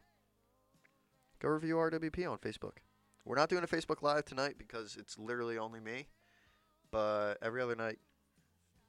Go 1.40 1.49
review 1.49 1.76
RWP 1.76 2.30
on 2.30 2.37
Facebook. 2.37 2.78
We're 3.25 3.37
not 3.37 3.49
doing 3.49 3.64
a 3.64 3.66
Facebook 3.66 4.02
Live 4.02 4.26
tonight 4.26 4.56
because 4.59 4.97
it's 4.99 5.18
literally 5.18 5.56
only 5.56 5.80
me. 5.80 6.09
But 6.90 7.37
every 7.40 7.62
other 7.62 7.75
night, 7.75 7.99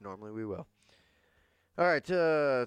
normally 0.01 0.31
we 0.31 0.45
will. 0.45 0.67
All 1.77 1.85
right. 1.85 2.11
Uh, 2.11 2.65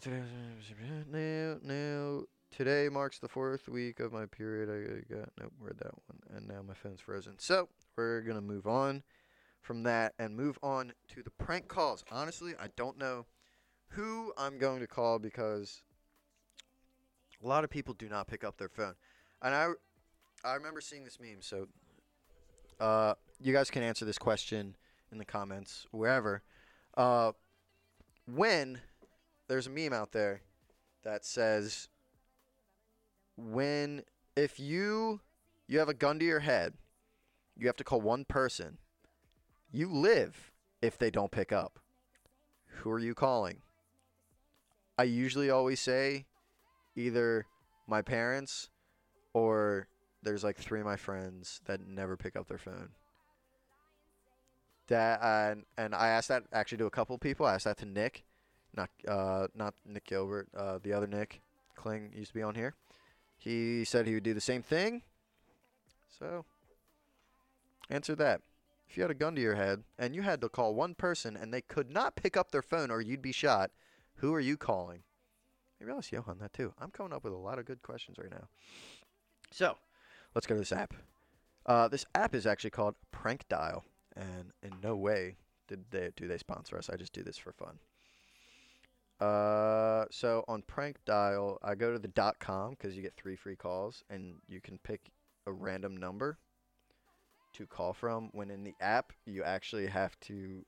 now, 1.12 1.56
now, 1.62 2.22
today 2.50 2.88
marks 2.90 3.18
the 3.18 3.28
fourth 3.28 3.68
week 3.68 4.00
of 4.00 4.10
my 4.10 4.24
period. 4.24 4.70
I 4.70 5.14
got 5.14 5.28
nope, 5.38 5.52
read 5.60 5.76
that 5.78 5.92
one, 5.92 6.20
and 6.34 6.48
now 6.48 6.62
my 6.66 6.74
phone's 6.74 7.00
frozen. 7.00 7.34
So 7.38 7.68
we're 7.96 8.22
gonna 8.22 8.40
move 8.40 8.66
on 8.66 9.02
from 9.60 9.82
that 9.82 10.14
and 10.18 10.34
move 10.34 10.58
on 10.62 10.92
to 11.08 11.22
the 11.22 11.30
prank 11.30 11.68
calls. 11.68 12.04
Honestly, 12.10 12.54
I 12.58 12.68
don't 12.76 12.96
know 12.96 13.26
who 13.88 14.32
I'm 14.38 14.56
going 14.58 14.80
to 14.80 14.86
call 14.86 15.18
because 15.18 15.82
a 17.42 17.46
lot 17.46 17.64
of 17.64 17.70
people 17.70 17.92
do 17.92 18.08
not 18.08 18.26
pick 18.26 18.44
up 18.44 18.56
their 18.56 18.68
phone, 18.68 18.94
and 19.42 19.54
I 19.54 19.70
I 20.44 20.54
remember 20.54 20.80
seeing 20.80 21.04
this 21.04 21.18
meme. 21.20 21.40
So 21.40 21.68
uh, 22.80 23.14
you 23.40 23.52
guys 23.52 23.70
can 23.70 23.82
answer 23.82 24.04
this 24.04 24.18
question 24.18 24.76
in 25.10 25.18
the 25.18 25.24
comments 25.24 25.86
wherever. 25.90 26.42
Uh, 26.96 27.32
when 28.26 28.80
there's 29.48 29.66
a 29.66 29.70
meme 29.70 29.92
out 29.92 30.12
there 30.12 30.42
that 31.02 31.24
says 31.24 31.88
when 33.36 34.02
if 34.36 34.58
you 34.58 35.20
you 35.66 35.78
have 35.78 35.88
a 35.88 35.94
gun 35.94 36.18
to 36.18 36.24
your 36.24 36.40
head, 36.40 36.74
you 37.56 37.66
have 37.66 37.76
to 37.76 37.84
call 37.84 38.00
one 38.00 38.24
person. 38.24 38.78
You 39.72 39.88
live 39.88 40.52
if 40.82 40.98
they 40.98 41.10
don't 41.10 41.32
pick 41.32 41.52
up. 41.52 41.78
Who 42.66 42.90
are 42.90 42.98
you 42.98 43.14
calling? 43.14 43.62
I 44.98 45.04
usually 45.04 45.50
always 45.50 45.80
say 45.80 46.26
either 46.94 47.46
my 47.86 48.02
parents 48.02 48.68
or 49.34 49.88
there's 50.22 50.44
like 50.44 50.56
three 50.58 50.80
of 50.80 50.86
my 50.86 50.96
friends 50.96 51.60
that 51.66 51.86
never 51.86 52.16
pick 52.16 52.36
up 52.36 52.48
their 52.48 52.58
phone. 52.58 52.90
that 54.88 55.20
and 55.22 55.64
and 55.76 55.94
I 55.94 56.08
asked 56.08 56.28
that 56.28 56.44
actually 56.52 56.78
to 56.78 56.86
a 56.86 56.90
couple 56.90 57.16
people. 57.18 57.46
I 57.46 57.54
asked 57.54 57.64
that 57.64 57.78
to 57.78 57.86
Nick, 57.86 58.24
not 58.76 58.90
uh 59.08 59.48
not 59.54 59.74
Nick 59.86 60.04
Gilbert, 60.06 60.48
uh 60.56 60.78
the 60.82 60.92
other 60.92 61.06
Nick 61.06 61.40
Kling 61.76 62.12
used 62.14 62.30
to 62.30 62.34
be 62.34 62.42
on 62.42 62.54
here. 62.54 62.74
He 63.38 63.84
said 63.84 64.06
he 64.06 64.14
would 64.14 64.22
do 64.24 64.34
the 64.34 64.40
same 64.40 64.62
thing. 64.62 65.02
So 66.18 66.44
answer 67.90 68.14
that. 68.16 68.42
If 68.88 68.96
you 68.96 69.02
had 69.02 69.10
a 69.10 69.14
gun 69.14 69.34
to 69.36 69.40
your 69.42 69.56
head 69.56 69.84
and 69.98 70.14
you 70.14 70.22
had 70.22 70.40
to 70.42 70.48
call 70.48 70.74
one 70.74 70.94
person 70.94 71.36
and 71.36 71.52
they 71.52 71.62
could 71.62 71.90
not 71.90 72.16
pick 72.16 72.36
up 72.36 72.50
their 72.50 72.62
phone 72.62 72.90
or 72.90 73.00
you'd 73.00 73.22
be 73.22 73.32
shot, 73.32 73.70
who 74.16 74.32
are 74.34 74.40
you 74.40 74.56
calling? 74.56 75.02
Maybe 75.80 75.92
I'll 75.92 75.98
ask 75.98 76.12
Johan 76.12 76.38
that 76.40 76.52
too. 76.52 76.72
I'm 76.78 76.90
coming 76.90 77.12
up 77.12 77.24
with 77.24 77.32
a 77.32 77.36
lot 77.36 77.58
of 77.58 77.66
good 77.66 77.82
questions 77.82 78.18
right 78.18 78.30
now. 78.30 78.48
So, 79.54 79.76
let's 80.34 80.48
go 80.48 80.56
to 80.56 80.60
this 80.60 80.72
app. 80.72 80.94
Uh, 81.64 81.86
this 81.86 82.04
app 82.16 82.34
is 82.34 82.44
actually 82.44 82.70
called 82.70 82.96
Prank 83.12 83.46
Dial, 83.48 83.84
and 84.16 84.50
in 84.64 84.72
no 84.82 84.96
way 84.96 85.36
did 85.68 85.84
they 85.92 86.10
do 86.16 86.26
they 86.26 86.38
sponsor 86.38 86.76
us. 86.76 86.90
I 86.90 86.96
just 86.96 87.12
do 87.12 87.22
this 87.22 87.38
for 87.38 87.52
fun. 87.52 87.78
Uh, 89.20 90.06
so 90.10 90.44
on 90.48 90.62
Prank 90.62 90.96
Dial, 91.04 91.60
I 91.62 91.76
go 91.76 91.92
to 91.92 92.00
the 92.00 92.34
.com 92.40 92.70
because 92.70 92.96
you 92.96 93.02
get 93.02 93.14
three 93.14 93.36
free 93.36 93.54
calls, 93.54 94.02
and 94.10 94.34
you 94.48 94.60
can 94.60 94.76
pick 94.78 95.12
a 95.46 95.52
random 95.52 95.96
number 95.96 96.36
to 97.52 97.64
call 97.64 97.92
from. 97.92 98.30
When 98.32 98.50
in 98.50 98.64
the 98.64 98.74
app, 98.80 99.12
you 99.24 99.44
actually 99.44 99.86
have 99.86 100.18
to 100.22 100.34
you 100.34 100.64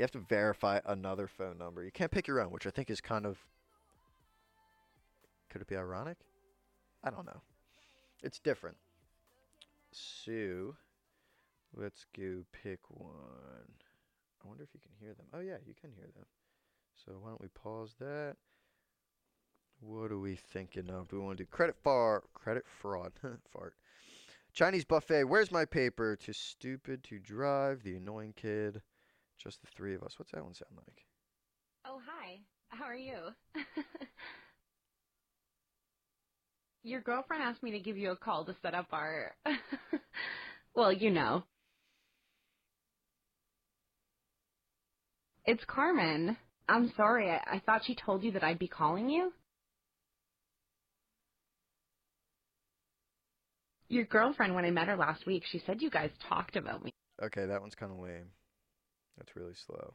have 0.00 0.10
to 0.10 0.18
verify 0.18 0.80
another 0.84 1.28
phone 1.28 1.58
number. 1.58 1.84
You 1.84 1.92
can't 1.92 2.10
pick 2.10 2.26
your 2.26 2.40
own, 2.40 2.50
which 2.50 2.66
I 2.66 2.70
think 2.70 2.90
is 2.90 3.00
kind 3.00 3.24
of 3.24 3.38
could 5.48 5.62
it 5.62 5.68
be 5.68 5.76
ironic? 5.76 6.16
I 7.04 7.10
don't 7.10 7.26
know. 7.26 7.40
It's 8.22 8.38
different. 8.38 8.76
So, 9.92 10.76
let's 11.74 12.04
go 12.16 12.44
pick 12.52 12.80
one. 12.90 13.70
I 14.44 14.48
wonder 14.48 14.62
if 14.62 14.70
you 14.74 14.80
can 14.80 14.92
hear 14.98 15.14
them. 15.14 15.26
Oh 15.32 15.40
yeah, 15.40 15.56
you 15.66 15.74
can 15.80 15.90
hear 15.92 16.08
them. 16.14 16.26
So 17.04 17.12
why 17.20 17.30
don't 17.30 17.40
we 17.40 17.48
pause 17.48 17.94
that? 18.00 18.36
What 19.80 20.12
are 20.12 20.18
we 20.18 20.36
thinking 20.36 20.90
of? 20.90 21.08
Do 21.08 21.16
we 21.16 21.24
want 21.24 21.38
to 21.38 21.44
do 21.44 21.48
credit 21.50 21.76
far 21.82 22.24
credit 22.34 22.64
fraud 22.66 23.12
fart? 23.52 23.74
Chinese 24.52 24.84
buffet. 24.84 25.24
Where's 25.24 25.52
my 25.52 25.64
paper? 25.64 26.16
Too 26.16 26.32
stupid 26.32 27.04
to 27.04 27.18
drive. 27.18 27.82
The 27.82 27.96
annoying 27.96 28.34
kid. 28.36 28.82
Just 29.38 29.60
the 29.62 29.68
three 29.68 29.94
of 29.94 30.02
us. 30.02 30.18
What's 30.18 30.32
that 30.32 30.44
one 30.44 30.54
sound 30.54 30.72
like? 30.76 31.06
Oh, 31.86 32.00
hi. 32.04 32.40
How 32.68 32.84
are 32.84 32.96
you? 32.96 33.16
Your 36.90 37.02
girlfriend 37.02 37.40
asked 37.40 37.62
me 37.62 37.70
to 37.70 37.78
give 37.78 37.96
you 37.96 38.10
a 38.10 38.16
call 38.16 38.44
to 38.44 38.56
set 38.62 38.74
up 38.74 38.88
our. 38.90 39.32
well, 40.74 40.92
you 40.92 41.12
know. 41.12 41.44
It's 45.44 45.62
Carmen. 45.68 46.36
I'm 46.68 46.92
sorry. 46.96 47.30
I, 47.30 47.36
I 47.46 47.62
thought 47.64 47.82
she 47.84 47.94
told 47.94 48.24
you 48.24 48.32
that 48.32 48.42
I'd 48.42 48.58
be 48.58 48.66
calling 48.66 49.08
you. 49.08 49.32
Your 53.88 54.04
girlfriend, 54.04 54.56
when 54.56 54.64
I 54.64 54.72
met 54.72 54.88
her 54.88 54.96
last 54.96 55.26
week, 55.26 55.44
she 55.48 55.62
said 55.64 55.80
you 55.80 55.90
guys 55.90 56.10
talked 56.28 56.56
about 56.56 56.82
me. 56.84 56.92
Okay, 57.22 57.46
that 57.46 57.60
one's 57.60 57.76
kind 57.76 57.92
of 57.92 57.98
lame. 57.98 58.30
That's 59.16 59.36
really 59.36 59.54
slow. 59.64 59.94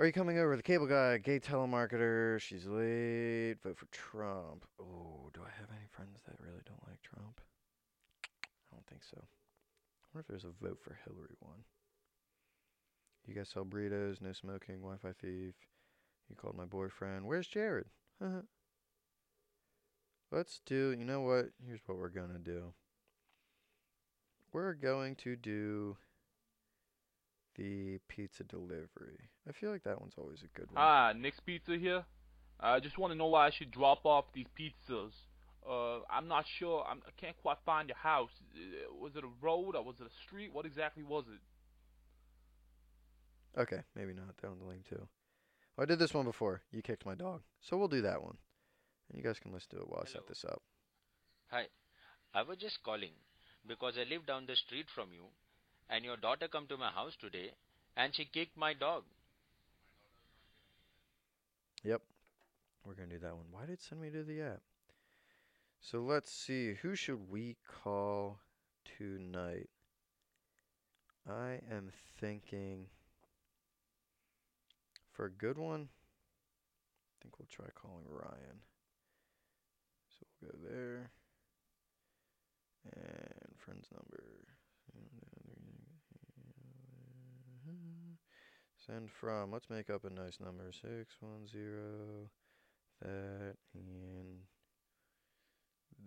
Are 0.00 0.06
you 0.06 0.12
coming 0.12 0.38
over? 0.38 0.56
The 0.56 0.62
cable 0.62 0.86
guy, 0.86 1.18
gay 1.18 1.40
telemarketer. 1.40 2.40
She's 2.40 2.66
late. 2.66 3.56
Vote 3.64 3.76
for 3.76 3.86
Trump. 3.86 4.64
Oh, 4.80 5.28
do 5.34 5.40
I 5.40 5.50
have 5.58 5.70
any 5.70 5.88
friends 5.90 6.20
that 6.24 6.36
really 6.40 6.62
don't 6.64 6.86
like 6.88 7.02
Trump? 7.02 7.40
I 8.70 8.76
don't 8.76 8.86
think 8.86 9.02
so. 9.02 9.18
I 9.20 10.06
wonder 10.14 10.20
if 10.20 10.28
there's 10.28 10.44
a 10.44 10.64
vote 10.64 10.78
for 10.80 10.96
Hillary 11.04 11.34
one. 11.40 11.64
You 13.26 13.34
guys 13.34 13.48
sell 13.48 13.64
burritos, 13.64 14.22
no 14.22 14.30
smoking, 14.32 14.76
Wi-Fi 14.76 15.14
thief. 15.20 15.54
You 16.30 16.36
called 16.36 16.56
my 16.56 16.64
boyfriend. 16.64 17.26
Where's 17.26 17.48
Jared? 17.48 17.86
Let's 20.30 20.60
do. 20.64 20.94
You 20.96 21.06
know 21.06 21.22
what? 21.22 21.46
Here's 21.66 21.80
what 21.86 21.98
we're 21.98 22.08
gonna 22.08 22.38
do. 22.38 22.72
We're 24.52 24.74
going 24.74 25.16
to 25.16 25.34
do 25.34 25.96
the 27.58 27.98
pizza 28.08 28.44
delivery. 28.44 29.28
I 29.48 29.52
feel 29.52 29.70
like 29.70 29.82
that 29.84 30.00
one's 30.00 30.14
always 30.16 30.38
a 30.42 30.58
good 30.58 30.70
one. 30.70 30.76
Ah, 30.76 31.12
Nick's 31.12 31.40
Pizza 31.44 31.76
here. 31.76 32.04
I 32.60 32.80
just 32.80 32.96
want 32.98 33.12
to 33.12 33.18
know 33.18 33.26
why 33.26 33.46
I 33.46 33.50
should 33.50 33.70
drop 33.70 34.06
off 34.06 34.24
these 34.32 34.46
pizzas. 34.58 35.12
Uh, 35.68 36.00
I'm 36.10 36.28
not 36.28 36.44
sure. 36.58 36.84
I'm, 36.88 37.02
I 37.06 37.10
can't 37.20 37.36
quite 37.42 37.58
find 37.66 37.88
your 37.88 37.98
house. 37.98 38.30
Uh, 38.54 38.94
Was 38.94 39.16
it 39.16 39.24
a 39.24 39.44
road 39.44 39.74
or 39.76 39.84
was 39.84 39.96
it 40.00 40.06
a 40.06 40.10
street? 40.26 40.50
What 40.52 40.64
exactly 40.66 41.02
was 41.02 41.24
it? 41.28 41.40
Okay, 43.60 43.80
maybe 43.94 44.14
not. 44.14 44.36
That 44.40 44.50
one's 44.50 44.62
lame 44.62 44.84
too. 44.88 45.08
Well, 45.76 45.82
I 45.82 45.86
did 45.86 45.98
this 45.98 46.14
one 46.14 46.24
before. 46.24 46.62
You 46.70 46.80
kicked 46.80 47.04
my 47.06 47.14
dog. 47.14 47.42
So 47.60 47.76
we'll 47.76 47.88
do 47.88 48.02
that 48.02 48.22
one. 48.22 48.38
And 49.10 49.18
you 49.18 49.24
guys 49.24 49.38
can 49.40 49.52
listen 49.52 49.70
to 49.70 49.78
it 49.78 49.88
while 49.88 50.04
I 50.06 50.10
set 50.10 50.26
this 50.28 50.44
up. 50.48 50.62
Hi, 51.50 51.64
I 52.34 52.42
was 52.42 52.58
just 52.58 52.82
calling 52.84 53.12
because 53.66 53.94
I 53.98 54.08
live 54.08 54.26
down 54.26 54.46
the 54.46 54.54
street 54.56 54.86
from 54.94 55.12
you 55.12 55.24
and 55.88 56.04
your 56.04 56.16
daughter 56.16 56.48
come 56.48 56.66
to 56.66 56.76
my 56.76 56.90
house 56.90 57.16
today 57.20 57.52
and 57.96 58.14
she 58.14 58.24
kicked 58.24 58.56
my 58.56 58.74
dog. 58.74 59.04
Yep. 61.84 62.02
We're 62.84 62.94
going 62.94 63.08
to 63.08 63.16
do 63.16 63.20
that 63.20 63.34
one. 63.34 63.46
Why 63.50 63.62
did 63.66 63.74
it 63.74 63.82
send 63.82 64.00
me 64.00 64.10
to 64.10 64.22
the 64.22 64.40
app? 64.42 64.60
So 65.80 66.00
let's 66.00 66.32
see. 66.32 66.74
Who 66.82 66.94
should 66.94 67.30
we 67.30 67.56
call 67.82 68.38
tonight? 68.98 69.68
I 71.28 71.60
am 71.70 71.90
thinking 72.18 72.86
for 75.18 75.26
a 75.26 75.30
good 75.30 75.58
one, 75.58 75.88
I 75.90 77.14
think 77.20 77.38
we'll 77.38 77.48
try 77.50 77.66
calling 77.74 78.04
Ryan. 78.08 78.62
So 80.08 80.26
we'll 80.40 80.52
go 80.52 80.58
there. 80.70 81.10
And 82.84 83.58
friend's 83.58 83.88
number. 83.92 84.22
Send 88.88 89.10
from. 89.10 89.52
Let's 89.52 89.68
make 89.68 89.90
up 89.90 90.04
a 90.04 90.10
nice 90.10 90.38
number. 90.40 90.70
Six 90.72 91.16
one 91.20 91.46
zero. 91.46 92.30
That 93.02 93.56
and 93.74 94.38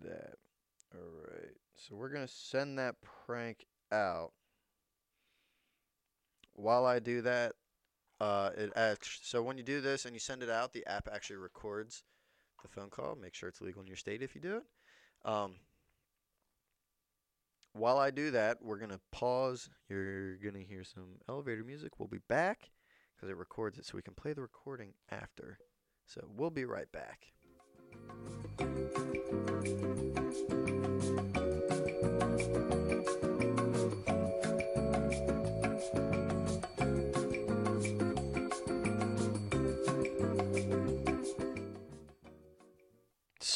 that. 0.02 0.36
All 0.94 1.02
right. 1.32 1.56
So 1.76 1.96
we're 1.96 2.10
gonna 2.10 2.28
send 2.28 2.80
that 2.80 2.96
prank 3.26 3.68
out. 3.92 4.32
While 6.54 6.86
I 6.86 7.00
do 7.00 7.22
that, 7.22 7.54
uh, 8.20 8.50
it. 8.58 8.72
So 9.22 9.44
when 9.44 9.58
you 9.58 9.64
do 9.64 9.80
this 9.80 10.06
and 10.06 10.16
you 10.16 10.20
send 10.20 10.42
it 10.42 10.50
out, 10.50 10.74
the 10.74 10.86
app 10.88 11.08
actually 11.12 11.38
records 11.38 12.04
the 12.64 12.68
phone 12.68 12.90
call. 12.90 13.16
Make 13.16 13.36
sure 13.36 13.50
it's 13.50 13.62
legal 13.62 13.82
in 13.82 13.88
your 13.88 13.96
state 13.96 14.24
if 14.24 14.34
you 14.34 14.42
do 14.42 14.58
it. 14.58 14.64
Um, 15.30 15.56
while 17.74 17.98
I 17.98 18.12
do 18.12 18.32
that, 18.32 18.58
we're 18.62 18.78
going 18.78 18.92
to 18.92 19.00
pause. 19.12 19.70
You're 19.90 20.38
going 20.38 20.56
to 20.56 20.64
hear 20.64 20.84
some 20.84 21.18
elevator 21.30 21.64
music. 21.64 22.00
We'll 22.00 22.08
be 22.08 22.20
back 22.28 22.70
because 23.16 23.30
it 23.30 23.38
records 23.38 23.78
it 23.78 23.86
so 23.86 23.94
we 23.96 24.02
can 24.02 24.14
play 24.14 24.34
the 24.34 24.42
recording 24.42 24.94
after. 25.10 25.58
So 26.06 26.22
we'll 26.36 26.50
be 26.50 26.66
right 26.66 26.92
back. 26.92 27.28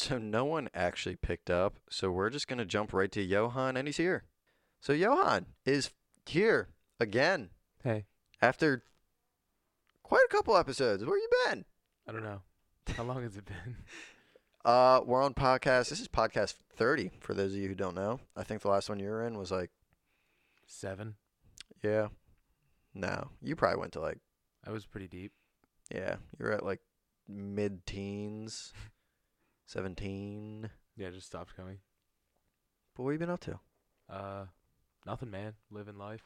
So 0.05 0.19
no 0.19 0.45
one 0.45 0.69
actually 0.75 1.15
picked 1.15 1.49
up. 1.49 1.79
So 1.89 2.11
we're 2.11 2.29
just 2.29 2.47
going 2.47 2.59
to 2.59 2.65
jump 2.65 2.93
right 2.93 3.11
to 3.11 3.23
Johan, 3.23 3.75
and 3.75 3.87
he's 3.87 3.97
here. 3.97 4.25
So 4.79 4.93
Johan 4.93 5.47
is 5.65 5.89
here 6.27 6.69
again 6.99 7.49
Hey, 7.83 8.05
after 8.39 8.83
quite 10.03 10.21
a 10.29 10.31
couple 10.31 10.55
episodes. 10.57 11.03
Where 11.03 11.17
you 11.17 11.27
been? 11.47 11.65
I 12.07 12.11
don't 12.11 12.21
know. 12.23 12.41
How 12.95 13.01
long 13.03 13.23
has 13.23 13.35
it 13.35 13.45
been? 13.45 13.77
Uh, 14.63 14.99
we're 15.05 15.21
on 15.21 15.31
podcast. 15.35 15.89
This 15.89 15.99
is 15.99 16.07
podcast 16.07 16.55
30 16.75 17.11
for 17.19 17.35
those 17.35 17.51
of 17.53 17.59
you 17.59 17.67
who 17.67 17.75
don't 17.75 17.93
know. 17.93 18.19
I 18.35 18.41
think 18.41 18.63
the 18.63 18.67
last 18.69 18.89
one 18.89 18.99
you 18.99 19.07
were 19.09 19.23
in 19.27 19.37
was 19.37 19.51
like, 19.51 19.69
Seven. 20.65 21.13
yeah. 21.83 22.07
No, 22.95 23.29
you 23.43 23.55
probably 23.55 23.79
went 23.79 23.93
to 23.93 23.99
like, 23.99 24.17
I 24.65 24.71
was 24.71 24.87
pretty 24.87 25.07
deep. 25.07 25.33
yeah, 25.93 26.15
you're 26.39 26.51
at 26.51 26.65
like 26.65 26.79
mid 27.29 27.85
teens, 27.85 28.73
17. 29.67 30.69
Yeah, 30.97 31.09
just 31.09 31.27
stopped 31.27 31.55
coming. 31.55 31.79
But 32.95 33.03
what 33.03 33.11
you 33.11 33.19
been 33.19 33.29
up 33.29 33.41
to? 33.41 33.59
Uh, 34.09 34.45
nothing, 35.05 35.31
man. 35.31 35.53
Living 35.71 35.97
life. 35.97 36.23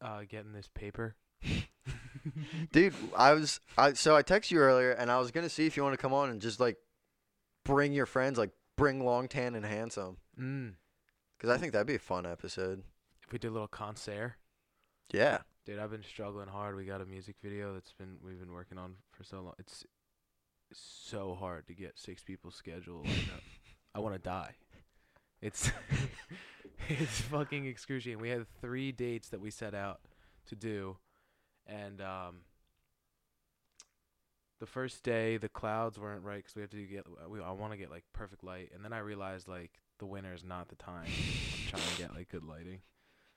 Uh, 0.00 0.22
getting 0.28 0.52
this 0.52 0.68
paper. 0.74 1.14
Dude, 2.72 2.94
I 3.16 3.32
was 3.34 3.60
I 3.78 3.92
so 3.92 4.16
I 4.16 4.22
texted 4.24 4.50
you 4.50 4.58
earlier 4.58 4.90
and 4.90 5.12
I 5.12 5.18
was 5.20 5.30
gonna 5.30 5.48
see 5.48 5.66
if 5.66 5.76
you 5.76 5.84
want 5.84 5.92
to 5.92 6.00
come 6.02 6.12
on 6.12 6.28
and 6.28 6.40
just 6.40 6.58
like 6.58 6.76
bring 7.64 7.92
your 7.92 8.06
friends, 8.06 8.36
like 8.38 8.50
bring 8.76 9.04
Long 9.04 9.28
Tan 9.28 9.54
and 9.54 9.64
Handsome, 9.64 10.16
Mm. 10.40 10.74
because 11.36 11.54
I 11.54 11.58
think 11.58 11.72
that'd 11.72 11.86
be 11.86 11.94
a 11.94 11.98
fun 12.00 12.26
episode. 12.26 12.82
if 13.24 13.32
we 13.32 13.38
did 13.38 13.48
a 13.48 13.52
little 13.52 13.68
concert. 13.68 14.34
Yeah. 15.12 15.38
Dude, 15.64 15.78
I've 15.78 15.90
been 15.90 16.02
struggling 16.02 16.48
hard. 16.48 16.74
We 16.76 16.84
got 16.84 17.00
a 17.00 17.06
music 17.06 17.36
video 17.42 17.74
that's 17.74 17.92
been 17.92 18.16
we've 18.24 18.40
been 18.40 18.52
working 18.52 18.78
on 18.78 18.94
for 19.12 19.22
so 19.22 19.40
long. 19.42 19.54
It's 19.60 19.84
so 20.72 21.34
hard 21.38 21.66
to 21.68 21.74
get 21.74 21.98
six 21.98 22.22
people 22.22 22.50
scheduled. 22.50 23.06
I 23.94 24.00
want 24.00 24.14
to 24.14 24.20
die. 24.20 24.54
It's 25.40 25.70
it's 26.88 27.20
fucking 27.22 27.66
excruciating. 27.66 28.20
We 28.20 28.30
had 28.30 28.46
three 28.60 28.92
dates 28.92 29.28
that 29.30 29.40
we 29.40 29.50
set 29.50 29.74
out 29.74 30.00
to 30.46 30.56
do, 30.56 30.96
and 31.66 32.00
um, 32.00 32.36
the 34.60 34.66
first 34.66 35.02
day 35.02 35.36
the 35.36 35.48
clouds 35.48 35.98
weren't 35.98 36.24
right 36.24 36.38
because 36.38 36.54
we 36.54 36.62
have 36.62 36.70
to 36.70 36.82
get. 36.84 37.06
We, 37.28 37.40
I 37.40 37.52
want 37.52 37.72
to 37.72 37.78
get 37.78 37.90
like 37.90 38.04
perfect 38.12 38.44
light, 38.44 38.70
and 38.74 38.84
then 38.84 38.92
I 38.92 38.98
realized 38.98 39.48
like 39.48 39.80
the 39.98 40.06
winter 40.06 40.34
is 40.34 40.44
not 40.44 40.68
the 40.68 40.76
time. 40.76 41.06
I'm 41.06 41.68
trying 41.68 41.82
to 41.82 42.02
get 42.02 42.14
like 42.14 42.28
good 42.28 42.44
lighting. 42.44 42.80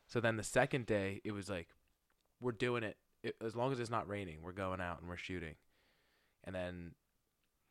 So 0.07 0.19
then 0.19 0.37
the 0.37 0.43
second 0.43 0.85
day 0.85 1.21
it 1.23 1.31
was 1.31 1.49
like, 1.49 1.69
we're 2.41 2.51
doing 2.51 2.83
it. 2.83 2.97
it 3.23 3.35
as 3.45 3.55
long 3.55 3.71
as 3.71 3.79
it's 3.79 3.91
not 3.91 4.07
raining, 4.07 4.41
we're 4.41 4.51
going 4.51 4.81
out 4.81 4.99
and 4.99 5.09
we're 5.09 5.17
shooting. 5.17 5.55
And 6.43 6.55
then 6.55 6.91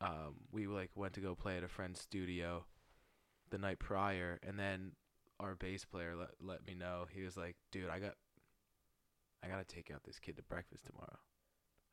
um, 0.00 0.34
we 0.52 0.66
like 0.66 0.90
went 0.94 1.14
to 1.14 1.20
go 1.20 1.34
play 1.34 1.56
at 1.56 1.64
a 1.64 1.68
friend's 1.68 2.00
studio 2.00 2.64
the 3.50 3.58
night 3.58 3.78
prior, 3.78 4.38
and 4.46 4.58
then 4.58 4.92
our 5.40 5.54
bass 5.54 5.84
player 5.84 6.14
let 6.16 6.30
let 6.40 6.66
me 6.66 6.74
know 6.74 7.06
he 7.10 7.22
was 7.22 7.36
like, 7.36 7.56
"Dude, 7.72 7.88
I 7.88 7.98
got, 7.98 8.14
I 9.42 9.48
gotta 9.48 9.64
take 9.64 9.90
out 9.90 10.04
this 10.04 10.18
kid 10.18 10.36
to 10.36 10.42
breakfast 10.42 10.86
tomorrow," 10.86 11.18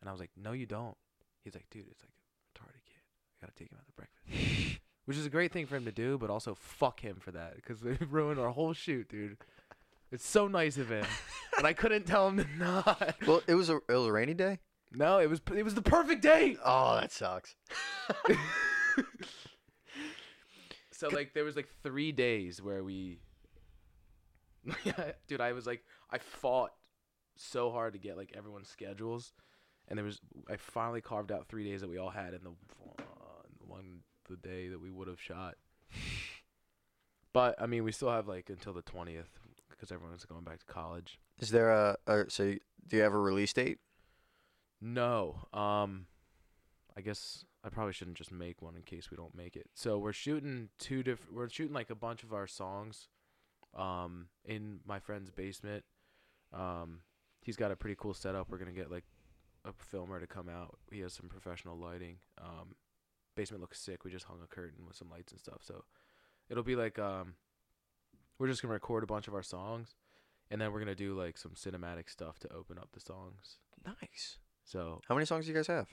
and 0.01 0.09
I 0.09 0.11
was 0.11 0.19
like, 0.19 0.31
"No, 0.35 0.51
you 0.51 0.65
don't." 0.65 0.97
He's 1.43 1.55
like, 1.55 1.67
"Dude, 1.71 1.85
it's 1.89 2.01
like 2.03 2.11
a 2.11 2.59
retarded 2.59 2.85
kid. 2.85 3.01
I 3.41 3.45
gotta 3.45 3.55
take 3.55 3.71
him 3.71 3.77
out 3.79 3.87
to 3.87 3.93
breakfast," 3.93 4.79
which 5.05 5.17
is 5.17 5.25
a 5.25 5.29
great 5.29 5.51
thing 5.51 5.65
for 5.65 5.75
him 5.75 5.85
to 5.85 5.91
do, 5.91 6.17
but 6.17 6.29
also 6.29 6.55
fuck 6.55 6.99
him 6.99 7.17
for 7.19 7.31
that 7.31 7.55
because 7.55 7.79
they 7.81 7.97
ruined 8.09 8.39
our 8.39 8.51
whole 8.51 8.73
shoot, 8.73 9.09
dude. 9.09 9.37
It's 10.11 10.27
so 10.27 10.47
nice 10.47 10.77
of 10.77 10.89
him, 10.89 11.05
but 11.55 11.65
I 11.65 11.73
couldn't 11.73 12.05
tell 12.05 12.27
him 12.27 12.37
to 12.37 12.47
not. 12.57 13.15
Well, 13.25 13.41
it 13.47 13.55
was 13.55 13.69
a 13.69 13.77
it 13.77 13.93
was 13.93 14.05
a 14.05 14.11
rainy 14.11 14.35
day. 14.35 14.59
No, 14.91 15.19
it 15.19 15.29
was 15.29 15.41
it 15.55 15.63
was 15.63 15.75
the 15.75 15.81
perfect 15.81 16.21
day. 16.21 16.57
Oh, 16.63 16.95
that 16.95 17.11
sucks. 17.11 17.55
So 20.95 21.09
like 21.09 21.33
there 21.33 21.43
was 21.43 21.57
like 21.57 21.67
three 21.83 22.13
days 22.13 22.61
where 22.61 22.83
we, 22.83 23.19
dude, 25.27 25.41
I 25.41 25.51
was 25.51 25.67
like 25.67 25.83
I 26.09 26.19
fought 26.19 26.71
so 27.35 27.69
hard 27.69 27.93
to 27.93 27.99
get 27.99 28.15
like 28.15 28.33
everyone's 28.35 28.69
schedules, 28.69 29.33
and 29.89 29.97
there 29.97 30.05
was 30.05 30.19
I 30.49 30.55
finally 30.55 31.01
carved 31.01 31.33
out 31.33 31.47
three 31.47 31.69
days 31.69 31.81
that 31.81 31.89
we 31.89 31.97
all 31.97 32.11
had, 32.11 32.33
and 32.33 32.43
the 32.43 32.51
uh, 32.97 33.03
one 33.59 33.99
the 34.29 34.37
day 34.37 34.69
that 34.69 34.79
we 34.79 34.89
would 34.89 35.09
have 35.09 35.19
shot. 35.19 35.55
But 37.33 37.61
I 37.61 37.65
mean, 37.65 37.83
we 37.83 37.91
still 37.91 38.11
have 38.11 38.29
like 38.29 38.49
until 38.49 38.71
the 38.71 38.81
twentieth 38.81 39.29
because 39.69 39.91
everyone's 39.91 40.23
going 40.23 40.45
back 40.45 40.59
to 40.59 40.65
college. 40.65 41.19
Is 41.41 41.49
there 41.49 41.71
a, 41.71 41.97
a 42.07 42.29
so 42.29 42.43
you, 42.43 42.59
do 42.87 42.95
you 42.95 43.03
have 43.03 43.13
a 43.13 43.19
release 43.19 43.51
date? 43.51 43.79
No. 44.81 45.47
Um 45.53 46.07
I 46.97 47.01
guess 47.01 47.45
I 47.63 47.69
probably 47.69 47.93
shouldn't 47.93 48.17
just 48.17 48.31
make 48.31 48.61
one 48.61 48.75
in 48.75 48.83
case 48.83 49.11
we 49.11 49.17
don't 49.17 49.35
make 49.35 49.55
it. 49.55 49.67
So 49.73 49.97
we're 49.97 50.13
shooting 50.13 50.69
two 50.79 51.03
different 51.03 51.33
we're 51.33 51.49
shooting 51.49 51.73
like 51.73 51.89
a 51.89 51.95
bunch 51.95 52.23
of 52.23 52.33
our 52.33 52.47
songs 52.47 53.09
um 53.75 54.27
in 54.45 54.79
my 54.85 54.99
friend's 54.99 55.31
basement. 55.31 55.83
Um 56.53 56.99
he's 57.41 57.57
got 57.57 57.71
a 57.71 57.75
pretty 57.75 57.95
cool 57.99 58.13
setup. 58.13 58.49
We're 58.49 58.57
going 58.57 58.73
to 58.73 58.79
get 58.79 58.89
like 58.89 59.03
a 59.65 59.73
filmer 59.73 60.19
to 60.19 60.27
come 60.27 60.49
out. 60.49 60.77
He 60.91 61.01
has 61.01 61.13
some 61.13 61.27
professional 61.27 61.77
lighting. 61.77 62.17
Um 62.41 62.75
basement 63.35 63.61
looks 63.61 63.79
sick. 63.79 64.03
We 64.05 64.11
just 64.11 64.25
hung 64.25 64.39
a 64.43 64.47
curtain 64.47 64.85
with 64.85 64.95
some 64.95 65.09
lights 65.09 65.31
and 65.31 65.39
stuff. 65.39 65.59
So 65.61 65.83
it'll 66.49 66.63
be 66.63 66.75
like 66.75 66.97
um 66.99 67.35
we're 68.37 68.47
just 68.47 68.61
going 68.61 68.69
to 68.69 68.73
record 68.73 69.03
a 69.03 69.07
bunch 69.07 69.27
of 69.27 69.33
our 69.33 69.43
songs 69.43 69.95
and 70.51 70.59
then 70.59 70.71
we're 70.71 70.79
going 70.79 70.87
to 70.87 70.95
do 70.95 71.13
like 71.17 71.37
some 71.37 71.51
cinematic 71.51 72.09
stuff 72.09 72.39
to 72.39 72.53
open 72.53 72.77
up 72.77 72.89
the 72.93 72.99
songs. 72.99 73.57
Nice. 73.85 74.37
So 74.65 75.01
How 75.07 75.15
many 75.15 75.25
songs 75.25 75.45
do 75.45 75.51
you 75.51 75.57
guys 75.57 75.67
have? 75.67 75.87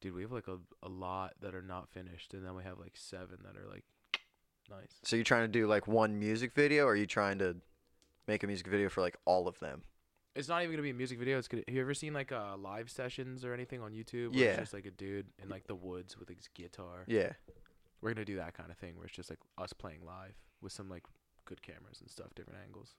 dude, 0.00 0.14
we 0.14 0.22
have 0.22 0.32
like 0.32 0.48
a, 0.48 0.58
a 0.82 0.88
lot 0.88 1.34
that 1.40 1.54
are 1.54 1.62
not 1.62 1.88
finished, 1.88 2.34
and 2.34 2.44
then 2.44 2.54
we 2.54 2.64
have 2.64 2.78
like 2.78 2.94
seven 2.94 3.38
that 3.44 3.56
are 3.56 3.68
like 3.70 3.84
nice. 4.70 4.98
So 5.04 5.16
you're 5.16 5.24
trying 5.24 5.44
to 5.44 5.48
do 5.48 5.66
like 5.66 5.86
one 5.86 6.18
music 6.18 6.52
video, 6.54 6.84
or 6.84 6.92
are 6.92 6.96
you 6.96 7.06
trying 7.06 7.38
to 7.38 7.56
make 8.26 8.42
a 8.42 8.46
music 8.46 8.66
video 8.66 8.88
for 8.88 9.00
like 9.00 9.16
all 9.24 9.48
of 9.48 9.58
them? 9.60 9.82
It's 10.34 10.48
not 10.48 10.62
even 10.62 10.72
gonna 10.72 10.82
be 10.82 10.90
a 10.90 10.94
music 10.94 11.18
video. 11.18 11.38
It's 11.38 11.48
gonna. 11.48 11.62
Have 11.68 11.74
you 11.74 11.80
ever 11.80 11.94
seen 11.94 12.12
like 12.12 12.32
uh 12.32 12.56
live 12.56 12.90
sessions 12.90 13.44
or 13.44 13.54
anything 13.54 13.80
on 13.80 13.92
YouTube? 13.92 14.34
Where 14.34 14.44
Yeah. 14.44 14.50
It's 14.50 14.58
just 14.60 14.74
like 14.74 14.86
a 14.86 14.90
dude 14.90 15.26
in 15.42 15.48
like 15.48 15.66
the 15.66 15.74
woods 15.74 16.18
with 16.18 16.28
his 16.28 16.48
guitar. 16.54 17.04
Yeah. 17.06 17.32
We're 18.00 18.12
gonna 18.12 18.24
do 18.24 18.36
that 18.36 18.54
kind 18.54 18.70
of 18.70 18.78
thing 18.78 18.96
where 18.96 19.06
it's 19.06 19.14
just 19.14 19.30
like 19.30 19.38
us 19.58 19.72
playing 19.72 20.04
live 20.04 20.34
with 20.60 20.72
some 20.72 20.88
like 20.88 21.04
good 21.44 21.62
cameras 21.62 22.00
and 22.00 22.10
stuff, 22.10 22.34
different 22.34 22.58
angles. 22.64 22.96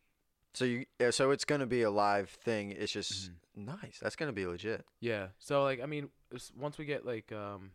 So 0.54 0.66
you 0.66 0.86
yeah, 1.00 1.10
so 1.10 1.32
it's 1.32 1.46
gonna 1.46 1.66
be 1.66 1.82
a 1.82 1.90
live 1.92 2.30
thing. 2.30 2.72
It's 2.72 2.92
just 2.92 3.32
Mhm. 3.58 3.66
nice. 3.82 4.00
That's 4.02 4.16
gonna 4.16 4.34
be 4.34 4.46
legit. 4.46 4.86
Yeah. 5.00 5.30
So 5.40 5.64
like, 5.64 5.82
I 5.82 5.86
mean, 5.86 6.10
once 6.56 6.78
we 6.78 6.86
get 6.86 7.06
like 7.06 7.32
um, 7.32 7.72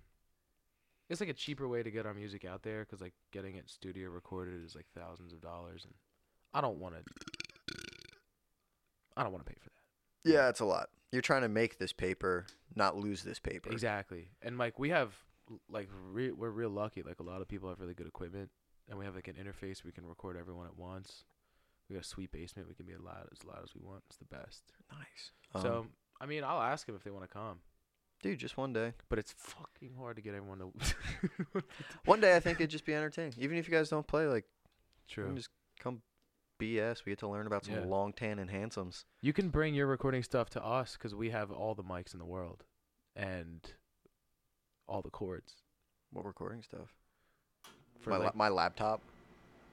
it's 1.09 1.21
like 1.21 1.31
a 1.31 1.35
cheaper 1.35 1.67
way 1.67 1.83
to 1.83 1.91
get 1.91 2.07
our 2.07 2.15
music 2.15 2.45
out 2.45 2.63
there 2.63 2.85
because 2.85 3.01
like 3.01 3.15
getting 3.33 3.57
it 3.57 3.69
studio 3.69 4.11
recorded 4.11 4.63
is 4.65 4.75
like 4.77 4.87
thousands 4.97 5.33
of 5.33 5.41
dollars, 5.41 5.85
and 5.85 5.95
I 6.55 6.61
don't 6.61 6.79
want 6.79 6.95
to. 6.95 7.03
I 9.17 9.23
don't 9.25 9.33
want 9.33 9.45
to 9.45 9.53
pay 9.53 9.59
for 9.61 9.71
that. 9.71 10.31
Yeah, 10.31 10.49
it's 10.49 10.61
a 10.61 10.65
lot. 10.65 10.91
You're 11.11 11.23
trying 11.23 11.43
to 11.43 11.49
make 11.49 11.79
this 11.79 11.93
paper, 11.93 12.47
not 12.75 12.97
lose 12.97 13.23
this 13.23 13.39
paper. 13.41 13.71
Exactly. 13.73 14.31
And 14.43 14.59
like 14.59 14.79
we 14.79 14.91
have 14.91 15.15
like 15.69 15.89
re- 16.13 16.31
we're 16.31 16.51
real 16.51 16.71
lucky. 16.71 17.03
Like 17.03 17.19
a 17.19 17.23
lot 17.25 17.41
of 17.41 17.49
people 17.49 17.69
have 17.71 17.81
really 17.81 17.95
good 17.95 18.07
equipment, 18.07 18.51
and 18.89 18.99
we 18.99 19.05
have 19.05 19.15
like 19.17 19.27
an 19.29 19.35
interface 19.35 19.83
we 19.83 19.91
can 19.93 20.07
record 20.07 20.37
everyone 20.37 20.67
at 20.67 20.77
once. 20.77 21.25
We 21.89 21.95
got 21.95 22.05
a 22.05 22.09
sweet 22.09 22.31
basement. 22.33 22.69
We 22.69 22.75
can 22.75 22.87
be 22.87 22.93
as 22.93 23.01
loud 23.01 23.29
as 23.33 23.45
loud 23.45 23.61
as 23.65 23.75
we 23.75 23.81
want. 23.83 24.03
It's 24.09 24.19
the 24.19 24.25
best. 24.27 24.63
Nice. 24.93 25.63
so 25.63 25.79
Um, 25.81 25.89
I 26.21 26.27
mean, 26.27 26.45
I'll 26.45 26.61
ask 26.61 26.87
them 26.87 26.95
if 26.97 27.03
they 27.05 27.11
want 27.11 27.25
to 27.25 27.29
come, 27.33 27.61
dude, 28.23 28.39
just 28.39 28.57
one 28.57 28.73
day. 28.73 28.93
but 29.09 29.19
it's 29.19 29.33
fucking 29.39 29.95
hard 29.99 30.17
to 30.17 30.23
get 30.23 30.35
everyone 30.35 30.59
to. 30.59 31.63
One 32.05 32.21
day, 32.21 32.37
I 32.37 32.41
think 32.41 32.61
it'd 32.61 32.71
just 32.71 32.85
be 32.85 32.95
entertaining. 32.95 33.35
Even 33.39 33.57
if 33.57 33.69
you 33.69 33.75
guys 33.75 33.89
don't 33.89 34.07
play, 34.07 34.27
like, 34.27 34.45
you 35.09 35.15
True. 35.15 35.27
can 35.27 35.37
just 35.37 35.49
come 35.81 36.03
BS. 36.61 37.05
We 37.05 37.13
get 37.13 37.21
to 37.21 37.29
learn 37.29 37.47
about 37.47 37.65
some 37.65 37.75
Yeah. 37.75 37.85
long 37.85 38.13
tan 38.13 38.39
and 38.39 38.51
handsomes. 38.51 39.05
You 39.23 39.33
can 39.33 39.49
bring 39.49 39.75
your 39.75 39.87
recording 39.87 40.23
stuff 40.25 40.51
to 40.51 40.65
us 40.65 40.95
because 40.95 41.15
we 41.15 41.31
have 41.31 41.51
all 41.53 41.75
the 41.75 41.85
mics 41.85 42.13
in 42.13 42.19
the 42.19 42.27
world, 42.27 42.65
and 43.17 43.61
all 44.89 45.01
the 45.03 45.11
cords. 45.11 45.55
What 46.13 46.25
recording 46.25 46.63
stuff? 46.63 46.89
For 48.01 48.11
my, 48.11 48.17
la- 48.17 48.25
like, 48.27 48.35
my 48.35 48.49
laptop. 48.49 49.03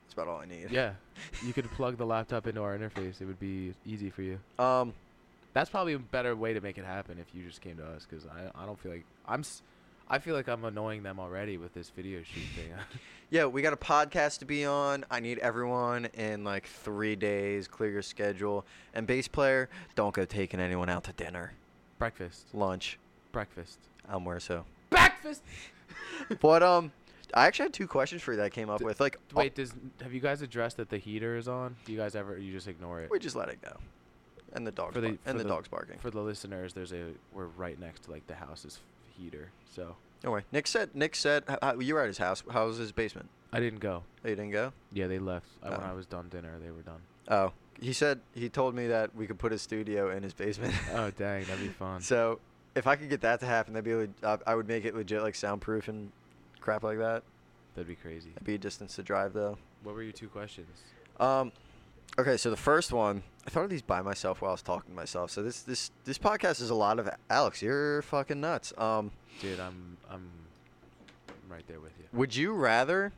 That's 0.06 0.14
about 0.14 0.28
all 0.28 0.40
I 0.40 0.46
need. 0.46 0.70
yeah, 0.72 0.94
you 1.46 1.54
could 1.54 1.70
plug 1.72 1.98
the 1.98 2.06
laptop 2.06 2.48
into 2.48 2.62
our 2.62 2.78
interface. 2.78 3.20
It 3.22 3.26
would 3.26 3.40
be 3.40 3.74
easy 3.86 4.10
for 4.10 4.22
you. 4.22 4.40
Um. 4.60 4.94
That's 5.54 5.70
probably 5.70 5.94
a 5.94 6.00
better 6.00 6.36
way 6.36 6.54
to 6.54 6.60
make 6.60 6.78
it 6.78 6.84
happen 6.84 7.18
if 7.18 7.34
you 7.34 7.48
just 7.48 7.62
came 7.62 7.78
to 7.78 7.86
us 7.86 8.06
because 8.10 8.26
I, 8.28 8.52
I 8.62 8.66
don't 8.66 8.78
feel 8.78 8.92
like 8.92 9.06
I'm 9.26 9.40
s- 9.40 9.62
I 10.10 10.20
feel 10.20 10.36
like 10.36 10.50
I'm 10.50 10.66
annoying 10.66 11.02
them 11.02 11.18
already 11.18 11.56
with 11.58 11.74
this 11.74 11.90
video 11.92 12.24
shoot 12.24 12.44
thing. 12.56 12.74
Yeah, 13.32 13.46
we 13.46 13.62
got 13.64 13.72
a 13.74 13.78
podcast 13.78 14.40
to 14.40 14.46
be 14.46 14.66
on. 14.66 15.04
I 15.10 15.20
need 15.22 15.40
everyone 15.40 16.06
in 16.14 16.44
like 16.44 16.68
three 16.68 17.16
days. 17.16 17.68
Clear 17.68 17.90
your 17.90 18.02
schedule. 18.04 18.66
And 18.94 19.08
bass 19.08 19.28
player, 19.30 19.68
don't 19.96 20.14
go 20.14 20.26
taking 20.26 20.60
anyone 20.60 20.90
out 20.90 21.06
to 21.06 21.14
dinner, 21.14 21.54
breakfast, 21.98 22.54
lunch. 22.54 23.00
breakfast, 23.32 23.80
I'm 24.08 24.26
where 24.26 24.40
so. 24.42 24.66
breakfast. 24.92 25.42
But 26.42 26.64
um, 26.64 26.92
I 27.34 27.48
actually 27.48 27.66
had 27.66 27.74
two 27.74 27.88
questions 27.88 28.22
for 28.22 28.32
you 28.32 28.38
that 28.38 28.44
I 28.46 28.50
came 28.50 28.70
up 28.70 28.80
D- 28.80 28.86
with. 28.86 29.00
Like, 29.00 29.18
oh, 29.34 29.40
Wait, 29.40 29.56
does 29.56 29.74
have 30.02 30.14
you 30.14 30.20
guys 30.20 30.42
addressed 30.42 30.78
that 30.78 30.90
the 30.90 30.98
heater 30.98 31.36
is 31.38 31.48
on? 31.48 31.76
Do 31.86 31.92
you 31.92 31.98
guys 31.98 32.16
ever? 32.16 32.38
You 32.38 32.52
just 32.52 32.68
ignore 32.68 33.02
it. 33.02 33.10
we 33.12 33.20
just 33.20 33.36
let 33.36 33.50
it 33.50 33.62
go. 33.62 33.76
And 34.54 34.66
the 34.66 34.72
dog's 34.72 34.94
For 34.94 35.02
the- 35.02 35.10
bar- 35.10 35.18
and 35.26 35.40
the, 35.40 35.44
the- 35.44 35.50
dog's 35.50 35.68
barking. 35.68 35.98
For 36.00 36.12
the 36.12 36.22
listeners, 36.22 36.74
there's 36.74 36.94
a 36.94 37.08
we're 37.34 37.48
right 37.48 37.80
next 37.80 38.04
to 38.06 38.12
like 38.12 38.26
the 38.28 38.36
house's 38.36 38.80
heater, 39.18 39.50
so 39.74 39.96
No 40.24 40.32
way. 40.32 40.42
Nick 40.52 40.68
said. 40.68 40.94
Nick 40.96 41.16
said 41.16 41.44
how, 41.62 41.80
you 41.80 41.94
were 41.96 42.02
at 42.02 42.08
his 42.08 42.18
house. 42.18 42.44
How 42.52 42.68
was 42.68 42.78
his 42.78 42.92
basement? 42.92 43.30
I 43.54 43.60
didn't 43.60 43.80
go. 43.80 44.04
Oh, 44.24 44.28
you 44.30 44.36
didn't 44.36 44.52
go. 44.52 44.74
Yeah, 44.92 45.08
they 45.08 45.20
left 45.20 45.48
I, 45.64 45.70
when 45.72 45.80
Oh. 45.82 45.84
I 45.90 45.94
was 45.94 46.06
done 46.06 46.28
dinner. 46.30 46.58
They 46.62 46.72
were 46.72 46.82
done. 46.82 47.00
Oh, 47.30 47.54
he 47.80 47.92
said 47.94 48.20
he 48.34 48.48
told 48.50 48.76
me 48.76 48.88
that 48.88 49.16
we 49.16 49.28
could 49.28 49.38
put 49.40 49.52
his 49.52 49.62
studio 49.62 50.10
in 50.12 50.24
his 50.24 50.34
basement. 50.34 50.74
Oh 50.94 51.10
dang, 51.12 51.44
that'd 51.46 51.62
be 51.62 51.68
fun. 51.80 52.02
so 52.02 52.40
if 52.76 52.88
I 52.88 52.96
could 52.98 53.10
get 53.10 53.22
that 53.22 53.40
to 53.40 53.46
happen, 53.46 53.74
that'd 53.74 53.86
be. 53.86 54.14
Uh, 54.26 54.38
I 54.46 54.56
would 54.56 54.68
make 54.68 54.84
it 54.86 54.96
legit, 54.96 55.22
like 55.22 55.36
soundproof 55.36 55.88
and 55.88 56.12
crap 56.66 56.84
like 56.84 56.98
that. 56.98 57.24
That'd 57.76 57.88
be 57.88 57.96
crazy. 57.96 58.30
That'd 58.30 58.46
be 58.46 58.56
a 58.56 58.58
distance 58.58 58.96
to 58.96 59.04
drive 59.04 59.34
though. 59.34 59.58
What 59.84 59.96
were 59.96 60.04
your 60.04 60.12
two 60.12 60.28
questions? 60.28 60.68
Um, 61.20 61.52
okay, 62.18 62.38
so 62.38 62.50
the 62.50 62.58
first 62.58 62.92
one, 62.92 63.22
I 63.46 63.52
thought 63.52 63.64
of 63.64 63.70
these 63.70 63.84
by 63.84 64.02
myself 64.02 64.42
while 64.42 64.50
I 64.50 64.54
was 64.54 64.64
talking 64.64 64.90
to 64.90 64.96
myself. 64.96 65.30
So 65.30 65.44
this 65.44 65.62
this 65.62 65.92
this 66.06 66.18
podcast 66.18 66.62
is 66.62 66.72
a 66.72 66.76
lot 66.76 66.98
of 67.00 67.08
Alex. 67.30 67.62
You're 67.62 68.02
fucking 68.02 68.42
nuts. 68.42 68.74
Um, 68.78 69.12
Dude, 69.40 69.60
I'm 69.60 69.98
I'm 70.10 70.28
I'm 71.30 71.52
right 71.52 71.68
there 71.68 71.80
with 71.80 71.92
you. 72.00 72.06
would 72.12 72.36
you 72.36 72.52
rather 72.54 73.14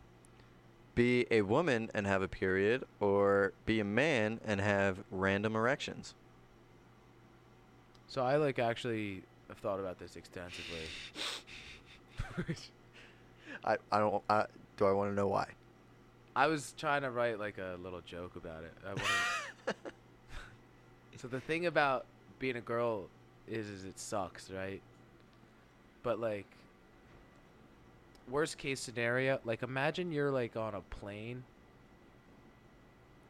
be 0.93 1.25
a 1.31 1.43
woman 1.43 1.89
and 1.93 2.05
have 2.07 2.21
a 2.21 2.27
period, 2.27 2.83
or 2.99 3.53
be 3.65 3.79
a 3.79 3.85
man 3.85 4.41
and 4.45 4.59
have 4.59 4.99
random 5.09 5.55
erections? 5.55 6.15
So 8.07 8.23
I 8.23 8.35
like 8.37 8.59
actually 8.59 9.23
have 9.47 9.57
thought 9.59 9.79
about 9.79 9.99
this 9.99 10.15
extensively. 10.15 10.81
I 13.63 13.77
I 13.91 13.99
don't. 13.99 14.23
I, 14.29 14.45
do 14.77 14.85
I 14.85 14.91
want 14.91 15.11
to 15.11 15.15
know 15.15 15.27
why? 15.27 15.47
I 16.35 16.45
was 16.45 16.75
trying 16.77 17.01
to 17.01 17.09
write 17.09 17.39
like 17.39 17.57
a 17.57 17.77
little 17.81 18.01
joke 18.01 18.35
about 18.35 18.63
it. 18.63 18.73
I 18.85 18.89
wanted... 18.89 19.75
so 21.17 21.27
the 21.27 21.39
thing 21.39 21.65
about 21.65 22.05
being 22.37 22.57
a 22.57 22.61
girl 22.61 23.07
is, 23.47 23.67
is 23.67 23.85
it 23.85 23.97
sucks, 23.97 24.51
right? 24.51 24.79
But 26.03 26.19
like, 26.19 26.45
worst 28.29 28.59
case 28.59 28.79
scenario, 28.79 29.39
like 29.45 29.63
imagine 29.63 30.11
you're 30.11 30.29
like 30.29 30.55
on 30.55 30.75
a 30.75 30.81
plane, 30.81 31.43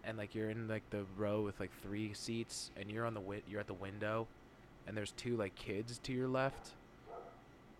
and 0.03 0.17
like 0.17 0.35
you're 0.35 0.49
in 0.49 0.67
like 0.67 0.87
the 0.89 1.05
row 1.15 1.41
with 1.41 1.59
like 1.61 1.71
three 1.81 2.13
seats, 2.13 2.71
and 2.75 2.91
you're 2.91 3.05
on 3.05 3.13
the 3.13 3.21
wi- 3.21 3.43
you're 3.47 3.61
at 3.61 3.67
the 3.67 3.73
window, 3.73 4.27
and 4.85 4.97
there's 4.97 5.11
two 5.11 5.37
like 5.37 5.55
kids 5.55 5.97
to 5.99 6.11
your 6.11 6.27
left, 6.27 6.71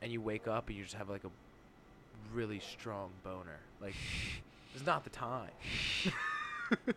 and 0.01 0.09
you 0.09 0.21
wake 0.21 0.47
up 0.47 0.69
and 0.69 0.77
you 0.77 0.83
just 0.83 0.95
have 0.95 1.09
like 1.09 1.25
a 1.25 1.29
really 2.33 2.59
strong 2.59 3.09
boner. 3.23 3.59
Like, 3.81 3.95
it's 4.75 4.85
not 4.85 5.03
the 5.03 5.09
time. 5.09 5.51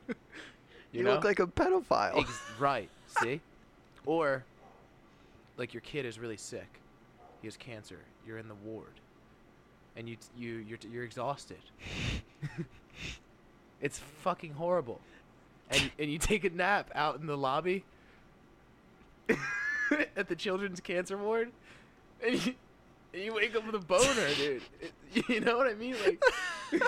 You, 0.93 1.05
know? 1.05 1.15
look 1.15 1.25
like 1.25 1.39
a 1.39 1.47
pedophile. 1.47 2.19
Ex- 2.19 2.41
right. 2.59 2.89
See? 3.21 3.41
Or 4.07 4.45
like 5.57 5.75
your 5.75 5.83
kid 5.83 6.05
is 6.05 6.19
really 6.19 6.37
sick. 6.37 6.81
He 7.41 7.47
has 7.47 7.57
cancer. 7.57 7.99
You're 8.27 8.39
in 8.39 8.49
the 8.49 8.55
ward. 8.55 9.01
And 9.97 10.09
you 10.09 10.17
t- 10.17 10.29
you 10.37 10.65
you're 10.69 10.79
t- 10.79 10.89
you're 10.89 11.05
exhausted. 11.05 11.59
it's 13.81 13.99
fucking 13.99 14.55
horrible. 14.55 15.01
And 15.71 15.91
and 15.99 16.11
you 16.11 16.19
take 16.19 16.45
a 16.45 16.51
nap 16.51 16.91
out 16.95 17.21
in 17.21 17.27
the 17.27 17.37
lobby 17.37 17.85
at 20.17 20.29
the 20.29 20.37
children's 20.37 20.81
cancer 20.81 21.17
ward 21.17 21.51
and 22.25 22.47
you, 22.47 22.55
you 23.13 23.35
wake 23.35 23.55
up 23.57 23.67
with 23.67 23.75
a 23.75 23.79
boner, 23.85 24.35
dude. 24.37 24.63
It- 24.81 24.93
you 25.29 25.41
know 25.41 25.57
what 25.57 25.67
I 25.67 25.75
mean? 25.75 25.97
Like 26.05 26.23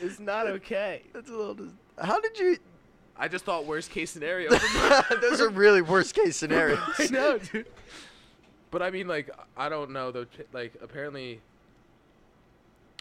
It's 0.00 0.18
not 0.18 0.46
okay. 0.48 1.02
That's 1.12 1.30
a 1.30 1.32
little. 1.36 1.54
Dis- 1.54 1.72
How 2.00 2.20
did 2.20 2.38
you? 2.38 2.58
I 3.16 3.28
just 3.28 3.44
thought 3.44 3.64
worst 3.64 3.90
case 3.90 4.10
scenario. 4.10 4.50
Those 5.20 5.40
are 5.40 5.48
really 5.48 5.82
worst 5.82 6.14
case 6.16 6.36
scenarios. 6.36 6.80
I 6.98 7.06
know, 7.06 7.38
dude. 7.38 7.66
But 8.72 8.82
I 8.82 8.90
mean, 8.90 9.06
like, 9.06 9.30
I 9.56 9.68
don't 9.68 9.92
know 9.92 10.10
though. 10.10 10.26
Like, 10.52 10.74
apparently, 10.82 11.40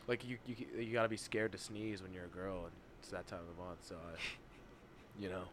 like 0.07 0.23
you 0.27 0.37
you 0.45 0.55
you 0.77 0.93
gotta 0.93 1.09
be 1.09 1.17
scared 1.17 1.51
to 1.53 1.57
sneeze 1.57 2.03
when 2.03 2.13
you're 2.13 2.25
a 2.25 2.27
girl, 2.27 2.57
and 2.65 2.71
it's 2.99 3.09
that 3.09 3.25
time 3.25 3.39
of 3.39 3.47
the 3.57 3.63
month. 3.63 3.79
So, 3.81 3.95
I, 3.95 4.17
you 5.19 5.29
know. 5.29 5.43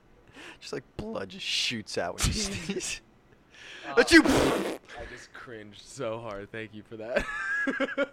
Just 0.60 0.72
like 0.74 0.84
blood 0.98 1.30
just 1.30 1.44
shoots 1.46 1.96
out 1.98 2.18
when 2.18 2.26
you 2.28 2.32
sneeze. 2.34 3.00
Uh, 3.88 3.94
But 3.96 4.12
you. 4.12 4.22
I 4.26 5.04
just 5.12 5.32
cringed 5.32 5.82
so 5.82 6.18
hard. 6.20 6.50
Thank 6.52 6.74
you 6.74 6.82
for 6.82 6.96
that. 6.96 7.24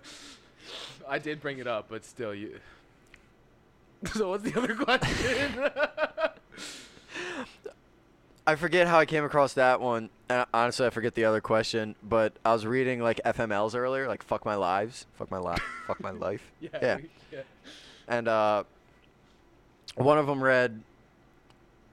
I 1.08 1.20
did 1.20 1.42
bring 1.42 1.60
it 1.60 1.68
up, 1.68 1.88
but 1.90 2.06
still, 2.06 2.34
you. 2.34 2.60
So 4.14 4.30
what's 4.30 4.44
the 4.44 4.56
other 4.56 4.76
question? 4.76 5.72
I 8.46 8.56
forget 8.56 8.88
how 8.88 9.00
I 9.00 9.06
came 9.06 9.24
across 9.26 9.54
that 9.54 9.82
one. 9.82 10.10
And 10.30 10.46
honestly, 10.54 10.86
I 10.86 10.92
forget 10.92 11.16
the 11.16 11.26
other 11.26 11.42
question. 11.42 11.96
But 12.04 12.34
I 12.46 12.54
was 12.54 12.66
reading 12.66 13.02
like 13.02 13.20
FMLs 13.26 13.76
earlier, 13.76 14.08
like 14.08 14.24
"fuck 14.24 14.46
my 14.46 14.56
lives," 14.56 15.08
"fuck 15.16 15.32
my 15.32 15.40
life," 15.40 15.64
"fuck 15.88 16.00
my 16.00 16.12
life," 16.12 16.52
yeah. 16.62 16.70
Yeah. 16.82 16.98
yeah. 17.32 17.40
and 18.08 18.28
uh, 18.28 18.64
one 19.96 20.18
of 20.18 20.28
them 20.28 20.44
read. 20.44 20.82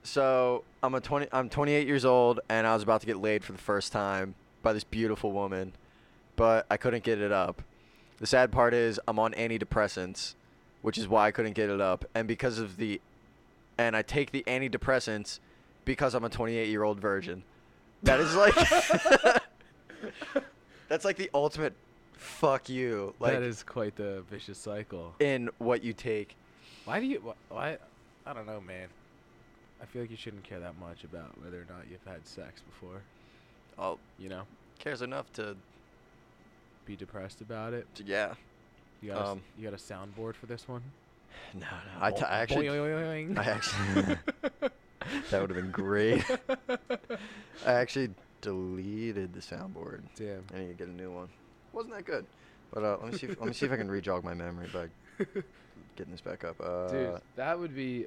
So 0.05 0.63
I'm 0.83 0.93
a 0.93 1.01
20. 1.01 1.27
I'm 1.31 1.49
28 1.49 1.87
years 1.87 2.05
old, 2.05 2.39
and 2.47 2.67
I 2.67 2.73
was 2.75 2.83
about 2.83 3.01
to 3.01 3.07
get 3.07 3.17
laid 3.17 3.43
for 3.43 3.51
the 3.53 3.57
first 3.57 3.91
time 3.91 4.35
by 4.61 4.71
this 4.71 4.83
beautiful 4.83 5.31
woman, 5.31 5.73
but 6.35 6.67
I 6.69 6.77
couldn't 6.77 7.03
get 7.03 7.19
it 7.19 7.31
up. 7.31 7.63
The 8.19 8.27
sad 8.27 8.51
part 8.51 8.75
is 8.75 8.99
I'm 9.07 9.17
on 9.17 9.33
antidepressants, 9.33 10.35
which 10.83 10.99
is 10.99 11.07
why 11.07 11.25
I 11.25 11.31
couldn't 11.31 11.53
get 11.53 11.71
it 11.71 11.81
up, 11.81 12.05
and 12.13 12.27
because 12.27 12.59
of 12.59 12.77
the, 12.77 13.01
and 13.79 13.95
I 13.95 14.03
take 14.03 14.31
the 14.31 14.43
antidepressants 14.43 15.39
because 15.85 16.13
I'm 16.13 16.23
a 16.23 16.29
28 16.29 16.69
year 16.69 16.83
old 16.83 16.99
virgin. 16.99 17.43
That 18.03 18.19
is 18.19 18.35
like, 18.35 18.53
that's 20.87 21.03
like 21.03 21.17
the 21.17 21.31
ultimate 21.33 21.73
fuck 22.13 22.69
you. 22.69 23.15
Like 23.19 23.33
that 23.33 23.41
is 23.41 23.63
quite 23.63 23.95
the 23.95 24.23
vicious 24.29 24.59
cycle. 24.59 25.15
in 25.19 25.49
what 25.57 25.83
you 25.83 25.93
take. 25.93 26.35
Why 26.85 26.99
do 26.99 27.07
you? 27.07 27.33
Why? 27.49 27.79
I 28.27 28.33
don't 28.33 28.45
know, 28.45 28.61
man. 28.61 28.87
I 29.81 29.85
feel 29.85 30.01
like 30.01 30.11
you 30.11 30.17
shouldn't 30.17 30.43
care 30.43 30.59
that 30.59 30.77
much 30.79 31.03
about 31.03 31.39
whether 31.41 31.57
or 31.57 31.65
not 31.69 31.83
you've 31.89 32.03
had 32.05 32.25
sex 32.27 32.61
before. 32.61 33.01
Oh, 33.77 33.99
You 34.17 34.29
know, 34.29 34.43
cares 34.79 35.01
enough 35.01 35.31
to, 35.33 35.55
be 36.85 36.95
depressed 36.95 37.41
about 37.41 37.73
it. 37.73 37.87
to 37.95 38.03
yeah. 38.03 38.35
You 39.01 39.11
got 39.11 39.17
a, 39.21 39.27
Um, 39.31 39.41
you 39.57 39.63
got 39.63 39.73
a 39.73 39.81
soundboard 39.81 40.35
for 40.35 40.45
this 40.45 40.67
one? 40.67 40.83
No, 41.53 41.61
no. 41.61 42.05
I, 42.05 42.11
t- 42.11 42.23
I 42.23 42.39
actually, 42.41 42.67
Boing. 42.67 43.37
I 43.37 43.43
actually, 43.43 44.17
that 45.29 45.41
would 45.41 45.49
have 45.49 45.57
been 45.57 45.71
great. 45.71 46.23
I 47.65 47.73
actually 47.73 48.11
deleted 48.41 49.33
the 49.33 49.41
soundboard. 49.41 50.01
Damn. 50.15 50.43
I 50.53 50.59
need 50.59 50.67
to 50.67 50.73
get 50.75 50.87
a 50.87 50.91
new 50.91 51.11
one. 51.11 51.27
Wasn't 51.73 51.93
that 51.93 52.05
good? 52.05 52.25
But 52.73 52.83
uh, 52.83 52.97
let 53.01 53.11
me 53.11 53.17
see. 53.17 53.27
If, 53.27 53.39
let 53.39 53.47
me 53.47 53.53
see 53.53 53.65
if 53.65 53.71
I 53.71 53.77
can 53.77 53.89
re-jog 53.91 54.23
my 54.23 54.33
memory 54.33 54.69
by 54.73 54.87
getting 55.97 56.11
this 56.11 56.21
back 56.21 56.43
up. 56.45 56.55
Uh, 56.61 56.87
Dude, 56.87 57.21
that 57.35 57.59
would 57.59 57.75
be. 57.75 58.05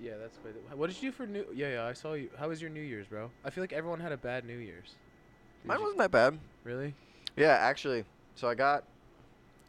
Yeah, 0.00 0.12
that's 0.20 0.36
the- 0.38 0.76
What 0.76 0.88
did 0.88 1.02
you 1.02 1.10
do 1.10 1.12
for 1.16 1.26
New? 1.26 1.46
Yeah, 1.54 1.68
yeah, 1.74 1.84
I 1.86 1.92
saw 1.92 2.12
you. 2.14 2.30
How 2.38 2.48
was 2.48 2.60
your 2.60 2.70
New 2.70 2.80
Year's, 2.82 3.06
bro? 3.06 3.30
I 3.44 3.50
feel 3.50 3.62
like 3.62 3.72
everyone 3.72 4.00
had 4.00 4.12
a 4.12 4.16
bad 4.16 4.44
New 4.44 4.58
Year's. 4.58 4.94
Did 5.62 5.68
mine 5.68 5.78
you- 5.78 5.84
wasn't 5.84 5.98
that 6.00 6.10
bad. 6.10 6.38
Really? 6.64 6.94
Yeah, 7.36 7.52
actually. 7.52 8.04
So 8.34 8.48
I 8.48 8.54
got. 8.54 8.84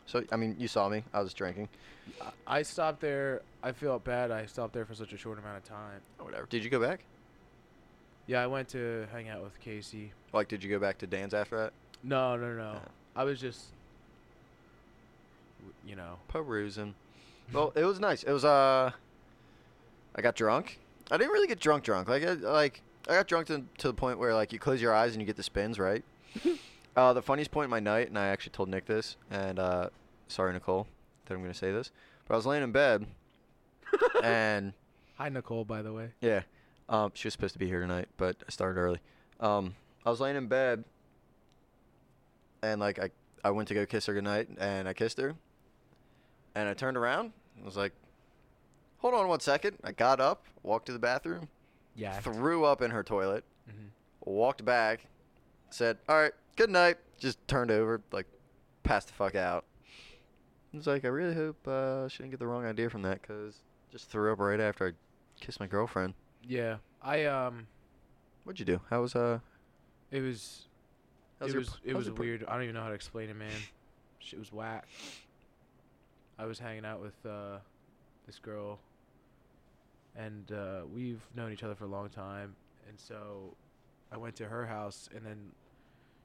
So 0.06 0.24
I 0.32 0.36
mean, 0.36 0.56
you 0.60 0.68
saw 0.68 0.90
me. 0.90 1.04
I 1.14 1.22
was 1.22 1.34
drinking. 1.34 1.70
I- 2.46 2.62
stopped 2.64 3.00
there. 3.02 3.42
I 3.64 3.72
felt 3.72 4.04
bad. 4.04 4.32
I 4.32 4.46
stopped 4.46 4.74
there 4.74 4.86
for 4.86 4.96
such 4.96 5.14
a 5.14 5.18
short 5.18 5.38
amount 5.40 5.58
of 5.58 5.64
time. 5.64 6.02
Or 6.20 6.26
whatever. 6.26 6.46
Did 6.48 6.64
you 6.64 6.70
go 6.70 6.80
back? 6.80 7.02
Yeah, 8.26 8.44
I 8.44 8.48
went 8.48 8.68
to 8.70 9.08
hang 9.12 9.30
out 9.30 9.42
with 9.42 9.58
Casey. 9.62 10.12
Like, 10.34 10.48
did 10.50 10.62
you 10.64 10.70
go 10.70 10.80
back 10.80 10.98
to 11.00 11.08
Dan's 11.08 11.34
after 11.34 11.58
that? 11.58 11.74
No, 12.04 12.36
no, 12.36 12.54
no. 12.54 12.74
Yeah. 12.74 12.80
I 13.16 13.24
was 13.24 13.40
just, 13.40 13.68
you 15.86 15.96
know. 15.96 16.20
perusing. 16.28 16.94
Well, 17.54 17.72
it 17.76 17.86
was 17.86 18.00
nice. 18.02 18.24
It 18.24 18.32
was 18.32 18.44
uh, 18.44 18.92
I 20.18 20.22
got 20.22 20.36
drunk. 20.36 20.80
I 21.12 21.18
didn't 21.18 21.32
really 21.32 21.48
get 21.48 21.60
drunk, 21.60 21.84
drunk. 21.84 22.10
Like, 22.10 22.24
I, 22.24 22.34
like 22.34 22.82
I 23.08 23.14
got 23.14 23.28
drunk 23.28 23.48
to, 23.48 23.64
to 23.78 23.88
the 23.88 23.94
point 23.94 24.20
where 24.20 24.34
like 24.34 24.52
you 24.52 24.60
close 24.60 24.82
your 24.82 24.94
eyes 24.94 25.14
and 25.14 25.22
you 25.22 25.26
get 25.26 25.38
the 25.38 25.44
spins, 25.44 25.80
right? 25.80 26.04
uh, 26.96 27.14
the 27.14 27.22
funniest 27.22 27.52
point 27.52 27.66
in 27.66 27.70
my 27.70 27.80
night, 27.80 28.10
and 28.10 28.18
I 28.18 28.28
actually 28.28 28.52
told 28.52 28.70
Nick 28.70 28.86
this, 28.86 29.16
and 29.32 29.60
uh, 29.60 29.90
sorry 30.28 30.54
Nicole 30.54 30.88
that 31.26 31.34
I'm 31.34 31.42
gonna 31.42 31.54
say 31.54 31.72
this, 31.72 31.92
but 32.28 32.34
I 32.34 32.38
was 32.38 32.46
laying 32.46 32.64
in 32.64 32.72
bed, 32.72 33.06
and 34.24 34.74
Hi, 35.18 35.30
Nicole, 35.30 35.66
by 35.66 35.82
the 35.82 35.94
way. 35.94 36.10
yeah, 36.22 36.42
um, 36.90 37.12
she 37.14 37.28
was 37.28 37.34
supposed 37.34 37.54
to 37.54 37.60
be 37.60 37.68
here 37.68 37.80
tonight, 37.80 38.08
but 38.18 38.36
I 38.48 38.52
started 38.52 38.80
early. 38.80 39.00
Um, 39.40 39.76
I 40.06 40.10
was 40.10 40.20
laying 40.20 40.36
in 40.36 40.48
bed, 40.48 40.84
and 42.62 42.82
like 42.82 43.00
I, 43.00 43.10
I 43.44 43.52
went 43.52 43.68
to 43.70 43.74
go 43.74 43.86
kiss 43.86 44.06
her 44.08 44.14
goodnight, 44.14 44.50
and 44.60 44.88
I 44.88 44.94
kissed 44.94 45.20
her, 45.20 45.36
and 46.56 46.68
I 46.68 46.74
turned 46.74 46.98
around, 46.98 47.32
and 47.56 47.66
was 47.66 47.78
like, 47.78 47.94
"Hold 49.00 49.14
on 49.14 49.28
one 49.28 49.40
second. 49.40 49.78
I 49.84 49.92
got 49.92 50.20
up, 50.20 50.46
walked 50.64 50.88
to 50.88 50.94
the 50.94 51.00
bathroom, 51.00 51.50
Yeah. 51.96 52.20
threw 52.20 52.66
up 52.66 52.82
in 52.82 52.92
her 52.92 53.04
toilet, 53.04 53.44
hmm 53.70 53.88
walked 54.26 54.66
back, 54.66 55.08
said, 55.70 55.98
"All 56.10 56.18
right, 56.20 56.34
good 56.58 56.70
night." 56.70 56.98
Just 57.18 57.46
turned 57.48 57.72
over, 57.72 58.02
like, 58.12 58.28
passed 58.84 59.08
the 59.08 59.14
fuck 59.14 59.34
out. 59.36 59.66
I 60.74 60.78
was 60.78 60.86
like, 60.86 61.06
I 61.06 61.08
really 61.08 61.34
hope 61.34 61.66
uh, 61.68 62.08
she 62.10 62.18
didn't 62.20 62.32
get 62.32 62.40
the 62.40 62.46
wrong 62.48 62.66
idea 62.66 62.90
from 62.90 63.02
that, 63.04 63.24
cause 63.24 63.64
just 63.90 64.10
threw 64.10 64.32
up 64.34 64.40
right 64.40 64.60
after 64.60 64.88
I 64.90 64.92
kissed 65.44 65.60
my 65.60 65.66
girlfriend. 65.68 66.14
Yeah. 66.44 66.78
I 67.02 67.26
um. 67.26 67.68
What'd 68.44 68.60
you 68.60 68.66
do? 68.66 68.82
How 68.90 69.02
was 69.02 69.16
uh? 69.16 69.40
It 70.12 70.22
was. 70.22 70.66
It 71.42 71.56
was. 71.56 71.80
It 71.84 71.96
was 71.96 72.10
weird. 72.12 72.44
I 72.48 72.54
don't 72.54 72.64
even 72.64 72.76
know 72.76 72.82
how 72.82 72.90
to 72.90 72.96
explain 72.96 73.30
it, 73.30 73.36
man. 73.36 73.50
Shit 74.20 74.40
was 74.40 74.52
whack. 74.52 74.88
I 76.38 76.46
was 76.46 76.60
hanging 76.60 76.86
out 76.86 77.02
with 77.02 77.16
uh, 77.26 77.58
this 78.28 78.38
girl, 78.38 78.80
and 80.16 80.52
uh, 80.52 80.82
we've 80.94 81.22
known 81.36 81.52
each 81.52 81.64
other 81.64 81.74
for 81.74 81.86
a 81.86 81.90
long 81.90 82.10
time, 82.10 82.56
and 82.88 83.00
so 83.00 83.56
I 84.12 84.18
went 84.18 84.36
to 84.36 84.46
her 84.46 84.66
house, 84.68 85.10
and 85.16 85.26
then 85.26 85.38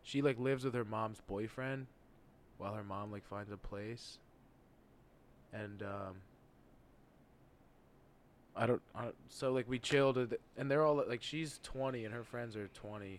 she 0.03 0.21
like 0.21 0.39
lives 0.39 0.65
with 0.65 0.75
her 0.75 0.85
mom's 0.85 1.21
boyfriend, 1.27 1.87
while 2.59 2.75
her 2.75 2.85
mom 2.85 3.11
like 3.11 3.25
finds 3.25 3.51
a 3.51 3.57
place, 3.57 4.19
and 5.53 5.83
um. 5.83 6.17
I 8.55 8.67
don't, 8.67 8.83
I 8.95 9.05
don't. 9.05 9.15
So 9.31 9.51
like 9.51 9.67
we 9.67 9.79
chilled, 9.79 10.19
and 10.59 10.71
they're 10.71 10.85
all 10.85 11.03
like 11.09 11.23
she's 11.23 11.59
20 11.63 12.05
and 12.05 12.13
her 12.13 12.23
friends 12.23 12.55
are 12.55 12.69
20, 12.69 13.19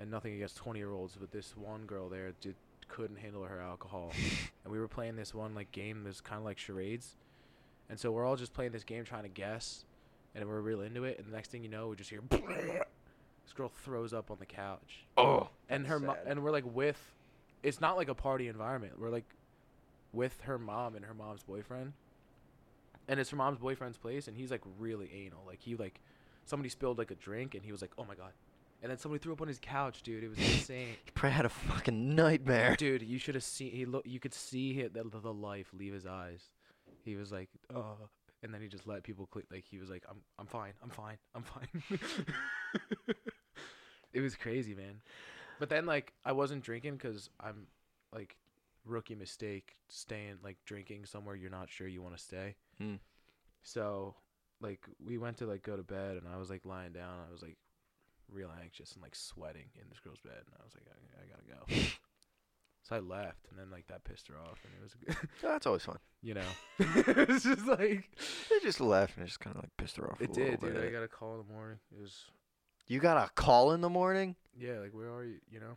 and 0.00 0.10
nothing 0.10 0.34
against 0.34 0.56
20 0.56 0.80
year 0.80 0.90
olds, 0.90 1.16
but 1.18 1.30
this 1.30 1.56
one 1.56 1.82
girl 1.86 2.08
there 2.08 2.32
did 2.40 2.56
couldn't 2.88 3.18
handle 3.18 3.44
her 3.44 3.60
alcohol, 3.60 4.10
and 4.64 4.72
we 4.72 4.80
were 4.80 4.88
playing 4.88 5.14
this 5.14 5.34
one 5.34 5.54
like 5.54 5.70
game 5.72 6.02
that's 6.02 6.20
kind 6.20 6.38
of 6.38 6.44
like 6.44 6.58
charades, 6.58 7.14
and 7.90 7.98
so 7.98 8.10
we're 8.12 8.24
all 8.24 8.36
just 8.36 8.52
playing 8.52 8.72
this 8.72 8.84
game 8.84 9.04
trying 9.04 9.22
to 9.24 9.28
guess, 9.28 9.84
and 10.34 10.46
we're 10.46 10.60
real 10.60 10.80
into 10.82 11.04
it, 11.04 11.18
and 11.18 11.26
the 11.26 11.32
next 11.32 11.50
thing 11.50 11.62
you 11.62 11.68
know, 11.68 11.88
we 11.88 11.96
just 11.96 12.10
hear 12.10 12.20
this 12.30 13.52
girl 13.54 13.70
throws 13.84 14.12
up 14.12 14.30
on 14.30 14.36
the 14.40 14.46
couch, 14.46 15.04
Oh. 15.16 15.48
and 15.68 15.86
her 15.86 15.98
mo- 15.98 16.16
and 16.26 16.42
we're 16.42 16.50
like 16.52 16.64
with, 16.74 17.00
it's 17.62 17.80
not 17.80 17.96
like 17.96 18.08
a 18.08 18.14
party 18.14 18.48
environment. 18.48 18.98
We're 19.00 19.10
like 19.10 19.24
with 20.12 20.40
her 20.42 20.58
mom 20.58 20.94
and 20.96 21.04
her 21.04 21.14
mom's 21.14 21.42
boyfriend. 21.42 21.92
And 23.10 23.18
it's 23.18 23.30
her 23.30 23.36
mom's 23.36 23.58
boyfriend's 23.58 23.96
place, 23.96 24.28
and 24.28 24.36
he's 24.36 24.50
like 24.50 24.60
really 24.78 25.10
anal. 25.14 25.40
Like 25.46 25.60
he 25.62 25.76
like, 25.76 26.00
somebody 26.44 26.68
spilled 26.68 26.98
like 26.98 27.10
a 27.10 27.14
drink, 27.14 27.54
and 27.54 27.64
he 27.64 27.72
was 27.72 27.80
like, 27.80 27.90
"Oh 27.96 28.04
my 28.04 28.14
god," 28.14 28.32
and 28.82 28.90
then 28.90 28.98
somebody 28.98 29.18
threw 29.22 29.32
up 29.32 29.40
on 29.40 29.48
his 29.48 29.58
couch, 29.58 30.02
dude. 30.02 30.22
It 30.24 30.28
was 30.28 30.38
insane. 30.38 30.88
he 31.06 31.10
probably 31.12 31.34
had 31.34 31.46
a 31.46 31.48
fucking 31.48 32.14
nightmare. 32.14 32.76
Dude, 32.76 33.00
you 33.02 33.18
should 33.18 33.34
have 33.34 33.44
seen. 33.44 33.72
He 33.72 33.86
look. 33.86 34.04
You 34.06 34.20
could 34.20 34.34
see 34.34 34.74
hi- 34.82 34.88
the, 34.92 35.04
the 35.04 35.32
life 35.32 35.68
leave 35.72 35.94
his 35.94 36.04
eyes. 36.04 36.50
He 37.04 37.16
was 37.16 37.32
like, 37.32 37.48
"Oh," 37.74 37.96
and 38.42 38.52
then 38.52 38.60
he 38.60 38.68
just 38.68 38.86
let 38.86 39.02
people 39.02 39.26
click. 39.26 39.46
Like 39.50 39.64
he 39.68 39.78
was 39.78 39.90
like, 39.90 40.04
"I'm, 40.08 40.18
I'm 40.38 40.46
fine. 40.46 40.72
I'm 40.82 40.90
fine. 40.90 41.18
I'm 41.34 41.42
fine." 41.42 41.98
it 44.12 44.20
was 44.20 44.34
crazy, 44.36 44.74
man. 44.74 45.00
But 45.58 45.68
then 45.68 45.86
like 45.86 46.12
I 46.24 46.32
wasn't 46.32 46.62
drinking 46.62 46.94
because 46.94 47.30
I'm 47.40 47.66
like 48.12 48.36
rookie 48.84 49.14
mistake 49.14 49.76
staying 49.88 50.38
like 50.42 50.56
drinking 50.64 51.04
somewhere 51.04 51.34
you're 51.36 51.50
not 51.50 51.68
sure 51.68 51.86
you 51.86 52.02
want 52.02 52.16
to 52.16 52.22
stay. 52.22 52.54
Hmm. 52.78 52.96
So 53.62 54.14
like 54.60 54.86
we 55.04 55.18
went 55.18 55.36
to 55.38 55.46
like 55.46 55.62
go 55.62 55.76
to 55.76 55.82
bed 55.82 56.16
and 56.16 56.26
I 56.32 56.36
was 56.38 56.50
like 56.50 56.64
lying 56.64 56.92
down. 56.92 57.18
I 57.28 57.32
was 57.32 57.42
like 57.42 57.56
real 58.30 58.50
anxious 58.62 58.92
and 58.92 59.02
like 59.02 59.14
sweating 59.14 59.66
in 59.74 59.88
this 59.88 60.00
girl's 60.00 60.20
bed 60.20 60.42
and 60.46 60.54
I 60.60 60.64
was 60.64 60.74
like 60.74 60.86
I, 60.88 61.22
I 61.22 61.26
gotta 61.26 61.82
go. 61.82 61.98
So 62.88 62.96
I 62.96 63.00
left 63.00 63.46
and 63.50 63.58
then 63.58 63.70
like 63.70 63.86
that 63.88 64.04
pissed 64.04 64.28
her 64.28 64.34
off 64.38 64.58
and 64.64 64.72
it 64.78 64.82
was 64.82 64.94
good, 64.94 65.28
That's 65.42 65.66
always 65.66 65.82
fun. 65.82 65.98
you 66.22 66.34
know 66.34 66.40
it 66.78 67.28
was 67.28 67.42
just 67.42 67.66
like 67.66 68.10
They 68.50 68.58
just 68.62 68.80
left 68.80 69.16
and 69.16 69.24
it 69.24 69.28
just 69.28 69.40
kind 69.40 69.56
of 69.56 69.62
like 69.62 69.76
pissed 69.76 69.96
her 69.96 70.10
off. 70.10 70.20
it 70.20 70.32
did 70.32 70.60
dude. 70.60 70.76
I 70.76 70.90
got 70.90 71.02
a 71.02 71.08
call 71.08 71.32
in 71.40 71.46
the 71.46 71.52
morning. 71.52 71.78
It 71.94 72.00
was 72.00 72.24
You 72.86 72.98
got 73.00 73.16
a 73.16 73.30
call 73.34 73.72
in 73.72 73.80
the 73.80 73.90
morning? 73.90 74.36
yeah 74.58 74.78
like 74.78 74.92
where 74.92 75.08
are 75.12 75.24
you? 75.24 75.36
You 75.50 75.60
know 75.60 75.76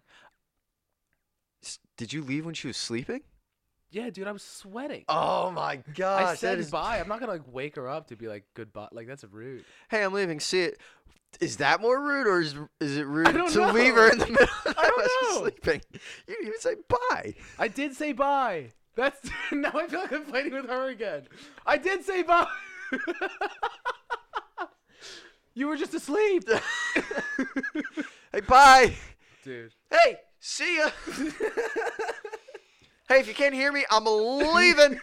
S- 1.63 1.80
Did 1.97 2.12
you 2.13 2.24
leave 2.24 2.45
when 2.45 2.54
she 2.56 2.67
was 2.67 2.78
sleeping? 2.78 3.21
yeah 3.91 4.10
dude 4.10 4.28
I 4.28 4.32
was 4.32 4.41
sweating. 4.43 5.04
Oh 5.10 5.52
my 5.52 5.82
god! 5.95 6.24
I 6.24 6.36
said 6.36 6.60
is- 6.60 6.71
bye. 6.71 7.00
I'm 7.00 7.08
not 7.10 7.19
gonna 7.19 7.34
like 7.34 7.43
wake 7.52 7.76
her 7.76 7.89
up 7.89 8.08
to 8.08 8.15
be 8.15 8.28
like 8.28 8.45
goodbye. 8.56 8.88
Like 8.91 9.06
that's 9.08 9.24
rude. 9.26 9.65
Hey, 9.89 10.04
I'm 10.04 10.13
leaving. 10.13 10.39
See 10.39 10.62
it. 10.62 10.80
Is 11.39 11.57
that 11.57 11.81
more 11.81 11.99
rude, 11.99 12.27
or 12.27 12.39
is 12.41 12.55
is 12.79 12.97
it 12.97 13.07
rude 13.07 13.25
to 13.49 13.71
leave 13.71 13.95
her 13.95 14.11
in 14.11 14.19
the 14.19 14.27
middle 14.27 14.47
of 14.65 14.75
I 14.77 14.87
don't 14.89 15.01
us 15.01 15.37
sleeping? 15.39 15.81
You 15.93 15.99
didn't 16.35 16.47
even 16.47 16.59
say 16.59 16.75
bye. 16.87 17.33
I 17.57 17.67
did 17.67 17.95
say 17.95 18.11
bye. 18.11 18.71
That's 18.95 19.17
now 19.51 19.71
I 19.73 19.87
feel 19.87 20.01
like 20.01 20.11
I'm 20.11 20.25
fighting 20.25 20.53
with 20.53 20.67
her 20.69 20.89
again. 20.89 21.23
I 21.65 21.77
did 21.77 22.03
say 22.05 22.21
bye. 22.23 22.45
you 25.53 25.67
were 25.67 25.77
just 25.77 25.93
asleep, 25.93 26.43
Hey, 28.33 28.41
bye. 28.41 28.93
dude. 29.43 29.73
Hey, 29.89 30.17
see 30.39 30.77
ya. 30.77 30.89
hey, 33.09 33.19
if 33.19 33.27
you 33.27 33.33
can't 33.33 33.53
hear 33.55 33.71
me, 33.71 33.85
I'm 33.89 34.05
leaving. 34.05 34.99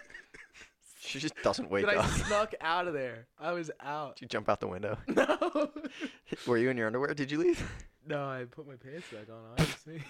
She 1.08 1.18
just 1.18 1.34
doesn't 1.42 1.70
wake 1.70 1.86
Dude, 1.86 1.94
I 1.96 2.00
up. 2.02 2.10
snuck 2.10 2.54
out 2.60 2.86
of 2.86 2.94
there. 2.94 3.26
I 3.40 3.52
was 3.52 3.70
out. 3.80 4.16
Did 4.16 4.22
you 4.22 4.28
jump 4.28 4.48
out 4.48 4.60
the 4.60 4.68
window? 4.68 4.98
No, 5.08 5.70
Were 6.46 6.58
you 6.58 6.70
in 6.70 6.76
your 6.76 6.86
underwear? 6.86 7.14
Did 7.14 7.30
you 7.30 7.38
leave? 7.38 7.62
no, 8.06 8.24
I 8.28 8.44
put 8.44 8.66
my 8.66 8.74
pants 8.76 9.06
back 9.10 9.28
on. 9.30 9.42
Obviously, 9.58 10.02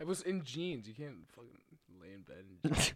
I 0.00 0.04
was 0.04 0.22
in 0.22 0.42
jeans. 0.44 0.86
You 0.86 0.94
can't 0.94 1.16
fucking 1.34 1.50
lay 2.00 2.12
in 2.14 2.20
bed. 2.22 2.44
In 2.64 2.70
jeans. 2.74 2.92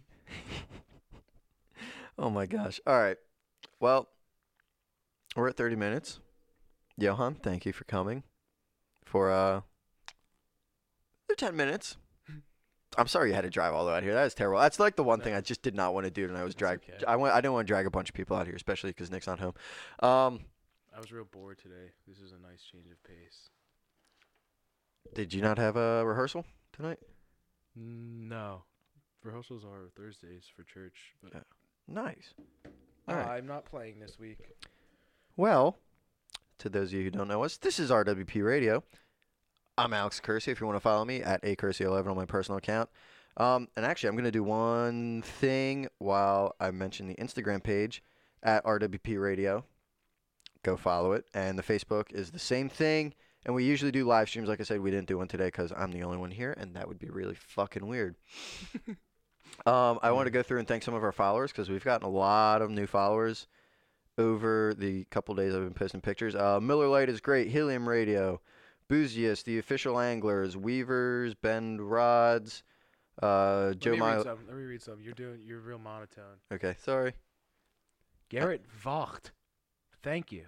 oh 2.17 2.29
my 2.29 2.45
gosh. 2.45 2.79
All 2.85 2.99
right. 2.99 3.17
Well, 3.79 4.07
we're 5.35 5.49
at 5.49 5.57
30 5.57 5.75
minutes. 5.75 6.19
Johan, 6.97 7.35
thank 7.35 7.65
you 7.65 7.73
for 7.73 7.83
coming. 7.85 8.23
For 9.05 9.31
uh, 9.31 9.61
the 11.27 11.35
10 11.35 11.55
minutes. 11.55 11.97
I'm 12.97 13.07
sorry 13.07 13.29
you 13.29 13.35
had 13.35 13.41
to 13.41 13.49
drive 13.49 13.73
all 13.73 13.85
the 13.85 13.91
way 13.91 13.97
out 13.97 14.03
here. 14.03 14.13
That 14.13 14.25
is 14.25 14.33
terrible. 14.33 14.59
That's 14.59 14.79
like 14.79 14.95
the 14.95 15.03
one 15.03 15.21
thing 15.21 15.33
I 15.35 15.41
just 15.41 15.61
did 15.61 15.75
not 15.75 15.93
want 15.93 16.05
to 16.05 16.11
do, 16.11 16.25
and 16.25 16.35
I 16.37 16.43
was 16.43 16.51
It's 16.53 16.59
dragged. 16.59 16.83
okay. 16.89 17.03
I 17.05 17.15
went. 17.15 17.33
I 17.35 17.41
didn't 17.41 17.53
want 17.53 17.67
to 17.67 17.71
drag 17.71 17.85
a 17.85 17.91
bunch 17.91 18.09
of 18.09 18.15
people 18.15 18.35
out 18.35 18.47
here, 18.47 18.55
especially 18.55 18.89
because 18.89 19.11
Nick's 19.11 19.27
not 19.27 19.39
home. 19.39 19.53
Um, 20.01 20.39
I 20.95 20.99
was 20.99 21.11
real 21.11 21.25
bored 21.25 21.59
today. 21.59 21.91
This 22.07 22.17
is 22.19 22.31
a 22.31 22.39
nice 22.47 22.61
change 22.71 22.87
of 22.91 23.01
pace. 23.03 23.49
did 25.13 25.33
you 25.33 25.41
not 25.41 25.57
have 25.57 25.75
a 25.77 26.05
rehearsal 26.05 26.45
tonight? 26.73 26.99
No, 27.75 28.63
rehearsals 29.23 29.63
are 29.63 29.89
Thursdays 29.95 30.45
for 30.55 30.63
church, 30.63 31.13
but 31.23 31.33
Yeah. 31.33 31.41
Nice. 31.87 32.33
uh, 33.07 33.11
I'm 33.13 33.47
not 33.47 33.65
playing 33.65 33.99
this 33.99 34.19
week. 34.19 34.39
Well, 35.37 35.77
to 36.57 36.69
those 36.69 36.89
of 36.89 36.93
you 36.95 37.03
who 37.05 37.11
don't 37.11 37.27
know 37.27 37.43
us, 37.43 37.57
this 37.57 37.79
is 37.79 37.89
RWP 37.91 38.43
Radio. 38.43 38.83
I'm 39.79 39.93
Alex 39.93 40.19
Kersey. 40.19 40.51
If 40.51 40.59
you 40.59 40.67
want 40.67 40.75
to 40.75 40.81
follow 40.81 41.05
me 41.05 41.23
at 41.23 41.41
akersey11 41.41 42.05
on 42.09 42.17
my 42.17 42.25
personal 42.25 42.57
account. 42.57 42.89
Um, 43.37 43.69
and 43.77 43.85
actually, 43.85 44.09
I'm 44.09 44.15
going 44.15 44.25
to 44.25 44.31
do 44.31 44.43
one 44.43 45.21
thing 45.21 45.87
while 45.99 46.53
I 46.59 46.69
mention 46.71 47.07
the 47.07 47.15
Instagram 47.15 47.63
page 47.63 48.03
at 48.43 48.65
RWP 48.65 49.21
Radio. 49.21 49.63
Go 50.63 50.75
follow 50.75 51.13
it. 51.13 51.23
And 51.33 51.57
the 51.57 51.63
Facebook 51.63 52.11
is 52.11 52.29
the 52.29 52.39
same 52.39 52.67
thing. 52.67 53.13
And 53.45 53.55
we 53.55 53.63
usually 53.63 53.93
do 53.93 54.03
live 54.03 54.27
streams. 54.27 54.49
Like 54.49 54.59
I 54.59 54.63
said, 54.63 54.81
we 54.81 54.91
didn't 54.91 55.07
do 55.07 55.17
one 55.17 55.29
today 55.29 55.45
because 55.47 55.71
I'm 55.71 55.93
the 55.93 56.03
only 56.03 56.17
one 56.17 56.31
here, 56.31 56.53
and 56.59 56.75
that 56.75 56.89
would 56.89 56.99
be 56.99 57.07
really 57.07 57.35
fucking 57.35 57.87
weird. 57.87 58.17
um, 59.65 59.97
I 60.03 60.11
want 60.11 60.25
to 60.27 60.31
go 60.31 60.43
through 60.43 60.59
and 60.59 60.67
thank 60.67 60.83
some 60.83 60.93
of 60.93 61.05
our 61.05 61.13
followers 61.13 61.53
because 61.53 61.69
we've 61.69 61.85
gotten 61.85 62.05
a 62.05 62.11
lot 62.11 62.61
of 62.61 62.69
new 62.69 62.85
followers 62.85 63.47
over 64.17 64.73
the 64.77 65.05
couple 65.05 65.35
days 65.35 65.55
I've 65.55 65.63
been 65.63 65.73
posting 65.73 66.01
pictures. 66.01 66.35
Uh, 66.35 66.59
Miller 66.59 66.89
Lite 66.89 67.07
is 67.07 67.21
great. 67.21 67.47
Helium 67.47 67.87
Radio, 67.87 68.41
Boozius, 68.89 69.43
the 69.43 69.59
official 69.59 69.99
anglers, 69.99 70.57
Weavers, 70.57 71.35
Bend 71.35 71.79
Rods, 71.79 72.63
uh, 73.21 73.73
Joe 73.73 73.91
Let 73.91 73.99
me 73.99 74.05
read 74.05 74.23
some. 74.23 74.39
Let 74.47 74.57
me 74.57 74.63
read 74.63 74.81
some. 74.81 75.01
You're 75.01 75.13
doing. 75.13 75.39
You're 75.43 75.59
real 75.59 75.77
monotone. 75.77 76.37
Okay, 76.51 76.75
sorry. 76.81 77.13
Garrett 78.29 78.65
Vocht. 78.83 79.31
Thank 80.01 80.31
you. 80.31 80.45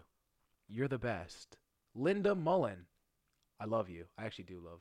You're 0.67 0.87
the 0.87 0.97
best. 0.97 1.57
Linda 1.93 2.33
Mullen. 2.33 2.85
I 3.59 3.65
love 3.65 3.89
you. 3.89 4.05
I 4.17 4.25
actually 4.25 4.45
do 4.45 4.61
love 4.63 4.79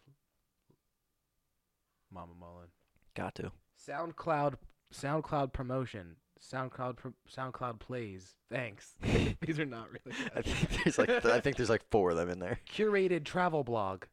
Mama 2.12 2.32
Mullen. 2.38 2.68
Got 3.14 3.34
to. 3.36 3.52
SoundCloud 3.88 4.54
SoundCloud 4.92 5.52
promotion. 5.52 6.16
SoundCloud 6.42 6.96
SoundCloud 7.35 7.79
plays. 7.79 8.35
Thanks. 8.50 8.94
These 9.40 9.59
are 9.61 9.66
not 9.66 9.88
really 9.90 10.16
I 10.35 10.42
think 10.42 10.85
there's 10.85 10.98
like 10.98 11.24
I 11.24 11.40
think 11.40 11.57
there's 11.57 11.70
like 11.70 11.88
four 11.90 12.11
of 12.11 12.16
them 12.16 12.31
in 12.31 12.38
there. 12.38 12.59
curated 12.70 13.24
travel 13.24 13.64
blog. 13.64 14.05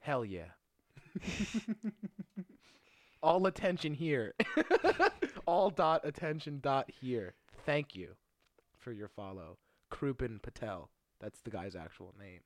Hell 0.00 0.24
yeah. 0.24 0.50
All 3.22 3.46
attention 3.46 3.92
here. 3.92 4.34
All 5.46 5.68
dot 5.70 6.00
attention 6.04 6.60
dot 6.62 6.90
here. 6.90 7.34
Thank 7.66 7.94
you 7.94 8.14
for 8.78 8.92
your 8.92 9.08
follow. 9.08 9.58
Krupin 9.92 10.40
Patel. 10.40 10.88
That's 11.20 11.40
the 11.42 11.50
guy's 11.50 11.76
actual 11.76 12.14
name. 12.18 12.40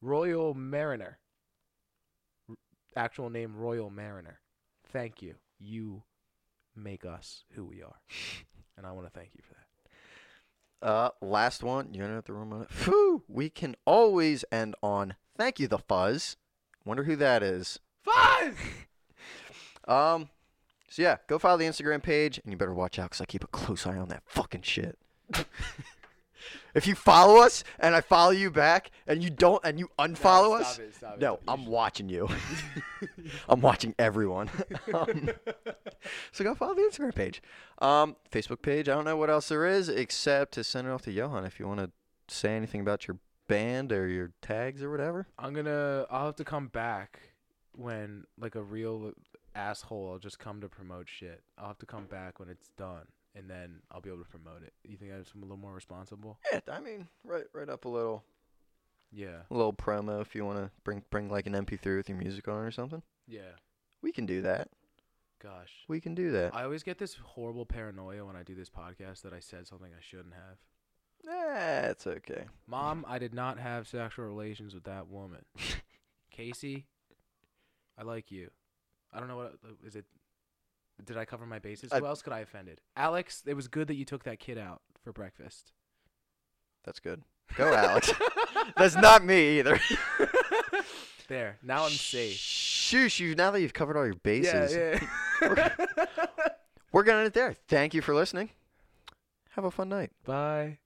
Royal 0.00 0.54
Mariner. 0.54 1.18
R- 2.48 2.56
actual 2.96 3.28
name 3.28 3.54
Royal 3.56 3.90
Mariner. 3.90 4.40
Thank 4.90 5.20
you. 5.20 5.34
You 5.58 6.02
make 6.76 7.04
us 7.04 7.44
who 7.52 7.64
we 7.64 7.82
are. 7.82 7.96
And 8.76 8.86
I 8.86 8.92
want 8.92 9.06
to 9.06 9.18
thank 9.18 9.30
you 9.34 9.42
for 9.46 9.54
that. 9.54 10.88
Uh, 10.88 11.10
last 11.20 11.62
one. 11.62 11.94
You 11.94 12.02
have 12.02 12.24
to 12.24 12.32
room 12.32 12.52
on 12.52 12.62
it. 12.62 12.70
Phew, 12.70 13.22
we 13.28 13.48
can 13.48 13.74
always 13.84 14.44
end 14.52 14.74
on 14.82 15.14
thank 15.36 15.58
you, 15.58 15.68
the 15.68 15.78
fuzz. 15.78 16.36
Wonder 16.84 17.04
who 17.04 17.16
that 17.16 17.42
is. 17.42 17.78
Fuzz! 18.02 18.54
Um, 19.88 20.30
so 20.90 21.02
yeah, 21.02 21.18
go 21.28 21.38
follow 21.38 21.58
the 21.58 21.64
Instagram 21.64 22.02
page, 22.02 22.40
and 22.42 22.52
you 22.52 22.58
better 22.58 22.74
watch 22.74 22.98
out 22.98 23.10
because 23.10 23.20
I 23.20 23.24
keep 23.24 23.44
a 23.44 23.46
close 23.46 23.86
eye 23.86 23.96
on 23.96 24.08
that 24.08 24.24
fucking 24.26 24.62
shit. 24.62 24.98
if 26.74 26.86
you 26.86 26.94
follow 26.94 27.42
us 27.42 27.64
and 27.78 27.94
I 27.94 28.00
follow 28.00 28.30
you 28.30 28.50
back, 28.50 28.90
and 29.06 29.22
you 29.22 29.30
don't, 29.30 29.64
and 29.64 29.78
you 29.78 29.88
unfollow 29.98 30.60
us, 30.60 30.78
It, 30.78 30.94
stop 30.94 31.20
no, 31.20 31.40
I'm 31.46 31.66
watching 31.66 32.08
you. 32.08 32.28
I'm 33.48 33.60
watching 33.60 33.94
everyone. 33.98 34.50
um, 34.94 35.30
so 36.32 36.44
go 36.44 36.54
follow 36.54 36.74
the 36.74 36.82
Instagram 36.82 37.14
page, 37.14 37.42
um, 37.78 38.16
Facebook 38.30 38.62
page. 38.62 38.88
I 38.88 38.94
don't 38.94 39.04
know 39.04 39.16
what 39.16 39.30
else 39.30 39.48
there 39.48 39.66
is 39.66 39.88
except 39.88 40.52
to 40.54 40.64
send 40.64 40.86
it 40.86 40.90
off 40.90 41.02
to 41.02 41.12
Johan 41.12 41.44
if 41.44 41.58
you 41.60 41.66
want 41.66 41.80
to 41.80 41.90
say 42.28 42.56
anything 42.56 42.80
about 42.80 43.06
your 43.06 43.18
band 43.48 43.92
or 43.92 44.08
your 44.08 44.32
tags 44.42 44.82
or 44.82 44.90
whatever. 44.90 45.26
I'm 45.38 45.54
gonna. 45.54 46.06
I'll 46.10 46.26
have 46.26 46.36
to 46.36 46.44
come 46.44 46.68
back 46.68 47.20
when 47.72 48.24
like 48.38 48.54
a 48.54 48.62
real 48.62 49.12
asshole. 49.54 50.10
I'll 50.12 50.18
just 50.18 50.38
come 50.38 50.60
to 50.60 50.68
promote 50.68 51.08
shit. 51.08 51.42
I'll 51.58 51.68
have 51.68 51.78
to 51.78 51.86
come 51.86 52.06
back 52.06 52.38
when 52.38 52.48
it's 52.48 52.68
done, 52.76 53.06
and 53.36 53.48
then 53.50 53.80
I'll 53.90 54.00
be 54.00 54.08
able 54.08 54.22
to 54.22 54.28
promote 54.28 54.62
it. 54.62 54.72
You 54.84 54.96
think 54.96 55.12
I'm 55.12 55.42
a 55.42 55.44
little 55.44 55.56
more 55.58 55.72
responsible? 55.72 56.38
Yeah, 56.52 56.60
I 56.72 56.80
mean, 56.80 57.06
right, 57.24 57.44
right 57.52 57.68
up 57.68 57.84
a 57.84 57.88
little. 57.88 58.24
Yeah. 59.12 59.42
a 59.50 59.54
little 59.54 59.72
promo 59.72 60.20
if 60.20 60.34
you 60.34 60.44
want 60.44 60.58
to 60.58 60.70
bring 60.82 61.02
bring 61.10 61.30
like 61.30 61.46
an 61.46 61.52
MP3 61.52 61.96
with 61.96 62.08
your 62.08 62.18
music 62.18 62.48
on 62.48 62.56
or 62.56 62.70
something. 62.70 63.02
Yeah. 63.28 63.54
We 64.02 64.10
can 64.12 64.26
do 64.26 64.42
that. 64.42 64.68
Gosh. 65.42 65.70
We 65.88 66.00
can 66.00 66.14
do 66.14 66.32
that. 66.32 66.54
I 66.54 66.64
always 66.64 66.82
get 66.82 66.98
this 66.98 67.14
horrible 67.14 67.66
paranoia 67.66 68.24
when 68.24 68.36
I 68.36 68.42
do 68.42 68.54
this 68.54 68.70
podcast 68.70 69.22
that 69.22 69.32
I 69.32 69.40
said 69.40 69.66
something 69.66 69.90
I 69.92 70.00
shouldn't 70.00 70.34
have. 70.34 70.58
That's 71.24 72.06
okay. 72.06 72.44
Mom, 72.66 73.04
I 73.08 73.18
did 73.18 73.34
not 73.34 73.58
have 73.58 73.88
sexual 73.88 74.26
relations 74.26 74.74
with 74.74 74.84
that 74.84 75.08
woman. 75.08 75.44
Casey, 76.30 76.86
I 77.98 78.02
like 78.02 78.30
you. 78.30 78.50
I 79.12 79.18
don't 79.18 79.28
know 79.28 79.36
what 79.36 79.54
is 79.84 79.96
it. 79.96 80.04
Did 81.04 81.16
I 81.16 81.24
cover 81.24 81.46
my 81.46 81.58
bases? 81.58 81.92
I- 81.92 81.98
Who 82.00 82.06
else 82.06 82.22
could 82.22 82.32
I 82.32 82.40
offended? 82.40 82.80
Alex, 82.96 83.42
it 83.46 83.54
was 83.54 83.68
good 83.68 83.88
that 83.88 83.94
you 83.96 84.04
took 84.04 84.24
that 84.24 84.38
kid 84.38 84.58
out 84.58 84.82
for 85.04 85.12
breakfast. 85.12 85.72
That's 86.84 87.00
good. 87.00 87.22
Go, 87.56 87.72
Alex. 87.74 88.12
That's 88.76 88.96
not 88.96 89.24
me 89.24 89.58
either. 89.58 89.78
There. 91.28 91.58
Now 91.60 91.84
I'm 91.86 91.90
safe. 91.90 92.36
Shoosh, 92.36 93.18
you 93.18 93.34
now 93.34 93.50
that 93.50 93.60
you've 93.60 93.74
covered 93.74 93.96
all 93.96 94.04
your 94.04 94.14
bases. 94.14 94.72
Yeah, 94.72 95.00
yeah. 95.42 95.74
We're 96.92 97.02
gonna 97.02 97.18
end 97.18 97.26
it 97.26 97.34
there. 97.34 97.52
Thank 97.66 97.94
you 97.94 98.00
for 98.00 98.14
listening. 98.14 98.50
Have 99.56 99.64
a 99.64 99.72
fun 99.72 99.88
night. 99.88 100.12
Bye. 100.24 100.78